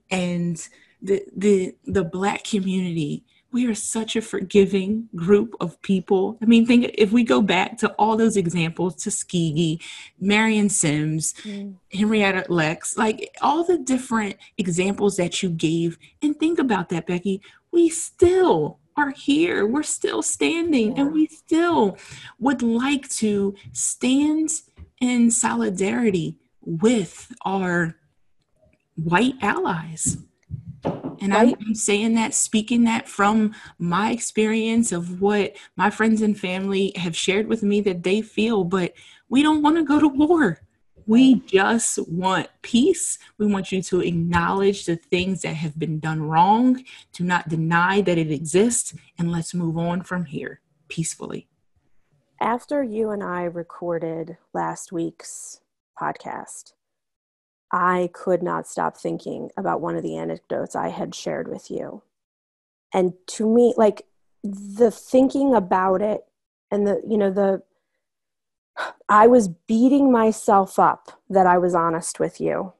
And 0.09 0.67
the 1.01 1.23
the 1.35 1.75
the 1.85 2.03
black 2.03 2.43
community 2.43 3.23
we 3.55 3.67
are 3.67 3.73
such 3.73 4.17
a 4.17 4.21
forgiving 4.21 5.07
group 5.15 5.55
of 5.61 5.81
people. 5.81 6.37
I 6.41 6.45
mean, 6.45 6.65
think 6.65 6.91
if 6.95 7.13
we 7.13 7.23
go 7.23 7.41
back 7.41 7.77
to 7.77 7.89
all 7.93 8.17
those 8.17 8.35
examples 8.35 9.01
Tuskegee, 9.01 9.79
Marion 10.19 10.67
Sims, 10.67 11.33
mm. 11.35 11.73
Henrietta 11.93 12.47
Lacks, 12.49 12.97
like 12.97 13.33
all 13.41 13.63
the 13.63 13.77
different 13.77 14.35
examples 14.57 15.15
that 15.15 15.41
you 15.41 15.49
gave, 15.49 15.97
and 16.21 16.37
think 16.37 16.59
about 16.59 16.89
that, 16.89 17.07
Becky. 17.07 17.41
We 17.71 17.87
still 17.87 18.79
are 18.97 19.11
here. 19.11 19.65
We're 19.65 19.83
still 19.83 20.21
standing, 20.21 20.91
yeah. 20.91 21.03
and 21.03 21.13
we 21.13 21.27
still 21.27 21.97
would 22.39 22.61
like 22.61 23.07
to 23.23 23.55
stand 23.71 24.49
in 24.99 25.31
solidarity 25.31 26.37
with 26.59 27.31
our 27.45 27.95
white 28.95 29.35
allies. 29.41 30.17
And 31.21 31.33
I'm, 31.33 31.55
I'm, 31.65 31.75
saying 31.75 32.15
that, 32.15 32.33
speaking 32.33 32.83
that 32.83 33.07
from 33.07 33.55
my 33.79 34.11
experience 34.11 34.91
of 34.91 35.21
what 35.21 35.55
my 35.75 35.89
friends 35.89 36.21
and 36.21 36.37
family 36.37 36.91
have 36.95 37.15
shared 37.15 37.47
with 37.47 37.63
me 37.63 37.81
that 37.81 38.03
they 38.03 38.21
feel, 38.21 38.63
but 38.63 38.93
we 39.29 39.41
don't 39.41 39.63
want 39.63 39.77
to 39.77 39.83
go 39.83 39.99
to 39.99 40.07
war. 40.07 40.61
We 41.07 41.35
just 41.41 41.99
want 42.07 42.49
peace. 42.61 43.17
We 43.37 43.45
want 43.45 43.71
you 43.71 43.81
to 43.81 44.01
acknowledge 44.01 44.85
the 44.85 44.95
things 44.95 45.41
that 45.41 45.55
have 45.55 45.77
been 45.77 45.99
done 45.99 46.21
wrong, 46.21 46.83
to 47.13 47.23
not 47.23 47.49
deny 47.49 48.01
that 48.01 48.17
it 48.17 48.31
exists, 48.31 48.93
and 49.17 49.31
let's 49.31 49.53
move 49.53 49.77
on 49.77 50.03
from 50.03 50.25
here 50.25 50.61
peacefully. 50.87 51.47
After 52.41 52.83
you 52.83 53.11
and 53.11 53.23
I 53.23 53.43
recorded 53.43 54.37
last 54.53 54.91
week's 54.91 55.61
podcast, 55.99 56.73
I 57.71 58.09
could 58.13 58.43
not 58.43 58.67
stop 58.67 58.97
thinking 58.97 59.49
about 59.57 59.81
one 59.81 59.95
of 59.95 60.03
the 60.03 60.17
anecdotes 60.17 60.75
I 60.75 60.89
had 60.89 61.15
shared 61.15 61.47
with 61.47 61.69
you. 61.69 62.03
And 62.93 63.13
to 63.27 63.47
me, 63.47 63.73
like 63.75 64.05
the 64.43 64.91
thinking 64.91 65.53
about 65.53 66.01
it 66.01 66.25
and 66.71 66.87
the, 66.87 67.01
you 67.07 67.17
know, 67.17 67.31
the, 67.31 67.63
I 69.09 69.27
was 69.27 69.47
beating 69.47 70.11
myself 70.11 70.79
up 70.79 71.19
that 71.29 71.47
I 71.47 71.57
was 71.57 71.73
honest 71.75 72.19
with 72.19 72.39
you 72.39 72.73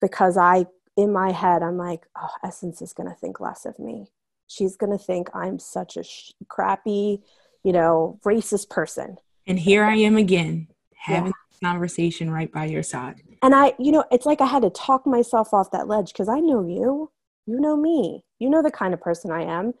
because 0.00 0.36
I, 0.36 0.66
in 0.96 1.12
my 1.12 1.30
head, 1.30 1.62
I'm 1.62 1.76
like, 1.76 2.06
oh, 2.16 2.30
Essence 2.42 2.82
is 2.82 2.92
going 2.92 3.08
to 3.08 3.14
think 3.14 3.38
less 3.40 3.64
of 3.64 3.78
me. 3.78 4.08
She's 4.46 4.76
going 4.76 4.96
to 4.96 5.02
think 5.02 5.28
I'm 5.34 5.58
such 5.58 5.96
a 5.96 6.02
sh- 6.02 6.32
crappy, 6.48 7.22
you 7.62 7.72
know, 7.72 8.18
racist 8.24 8.70
person. 8.70 9.18
And 9.46 9.58
here 9.58 9.84
I 9.84 9.96
am 9.96 10.16
again 10.16 10.68
having. 10.94 11.32
Conversation 11.58 12.30
right 12.30 12.52
by 12.52 12.64
your 12.64 12.82
side 12.82 13.22
and 13.42 13.54
I, 13.54 13.74
you 13.78 13.92
know, 13.92 14.04
it's 14.10 14.26
like 14.26 14.40
I 14.40 14.46
had 14.46 14.62
to 14.62 14.70
talk 14.70 15.06
myself 15.06 15.54
off 15.54 15.70
that 15.70 15.88
ledge 15.88 16.12
because 16.12 16.28
I 16.28 16.40
know 16.40 16.66
you, 16.66 17.10
you 17.46 17.60
know 17.60 17.76
me, 17.76 18.24
you 18.38 18.50
know 18.50 18.62
the 18.62 18.70
kind 18.70 18.92
of 18.92 19.00
person 19.00 19.30
I 19.30 19.42
am. 19.42 19.74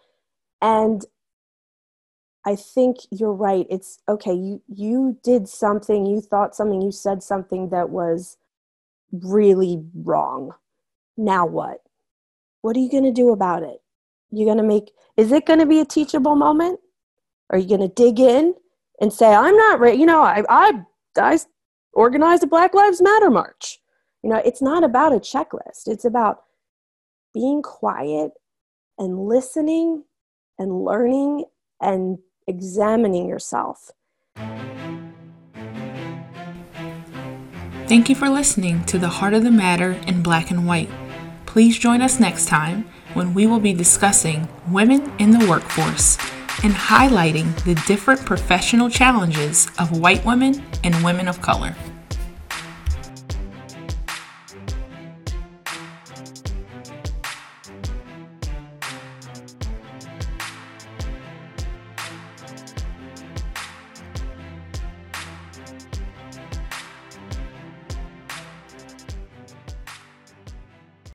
And 0.62 1.04
I 2.46 2.56
think 2.56 2.98
you're 3.10 3.32
right. 3.32 3.66
It's 3.68 3.98
okay. 4.08 4.32
You, 4.32 4.62
you 4.68 5.18
did 5.22 5.48
something, 5.48 6.06
you 6.06 6.20
thought 6.20 6.54
something, 6.54 6.80
you 6.80 6.92
said 6.92 7.22
something 7.22 7.70
that 7.70 7.90
was 7.90 8.36
really 9.12 9.82
wrong. 9.94 10.52
Now 11.16 11.44
what? 11.44 11.82
What 12.62 12.76
are 12.76 12.80
you 12.80 12.90
going 12.90 13.04
to 13.04 13.12
do 13.12 13.30
about 13.32 13.62
it? 13.62 13.80
You're 14.30 14.46
going 14.46 14.58
to 14.58 14.62
make, 14.62 14.92
is 15.16 15.32
it 15.32 15.46
going 15.46 15.58
to 15.58 15.66
be 15.66 15.80
a 15.80 15.84
teachable 15.84 16.36
moment? 16.36 16.80
Are 17.50 17.58
you 17.58 17.68
going 17.68 17.80
to 17.80 17.88
dig 17.88 18.20
in 18.20 18.54
and 19.00 19.12
say, 19.12 19.34
I'm 19.34 19.56
not, 19.56 19.80
right? 19.80 19.98
You 19.98 20.06
know, 20.06 20.22
I, 20.22 20.44
I, 20.48 20.72
I 21.16 21.38
organize 21.98 22.44
a 22.44 22.46
Black 22.46 22.74
Lives 22.74 23.02
Matter 23.02 23.28
march. 23.28 23.80
You 24.22 24.30
know, 24.30 24.40
it's 24.44 24.62
not 24.62 24.84
about 24.84 25.12
a 25.12 25.16
checklist, 25.16 25.88
it's 25.88 26.04
about 26.04 26.44
being 27.34 27.60
quiet 27.60 28.30
and 28.98 29.26
listening 29.26 30.04
and 30.60 30.84
learning 30.84 31.44
and 31.82 32.18
examining 32.46 33.28
yourself. 33.28 33.90
Thank 37.88 38.08
you 38.08 38.14
for 38.14 38.28
listening 38.28 38.84
to 38.84 38.98
The 38.98 39.08
Heart 39.08 39.34
of 39.34 39.42
the 39.42 39.50
Matter 39.50 39.92
in 40.06 40.22
Black 40.22 40.52
and 40.52 40.68
White. 40.68 40.90
Please 41.46 41.78
join 41.78 42.00
us 42.00 42.20
next 42.20 42.46
time 42.46 42.88
when 43.14 43.34
we 43.34 43.46
will 43.46 43.60
be 43.60 43.72
discussing 43.72 44.46
women 44.70 45.12
in 45.18 45.32
the 45.32 45.48
workforce 45.48 46.16
and 46.62 46.74
highlighting 46.74 47.54
the 47.64 47.74
different 47.86 48.24
professional 48.24 48.88
challenges 48.88 49.68
of 49.78 50.00
white 50.00 50.24
women 50.24 50.62
and 50.84 51.04
women 51.04 51.26
of 51.26 51.40
color. 51.40 51.74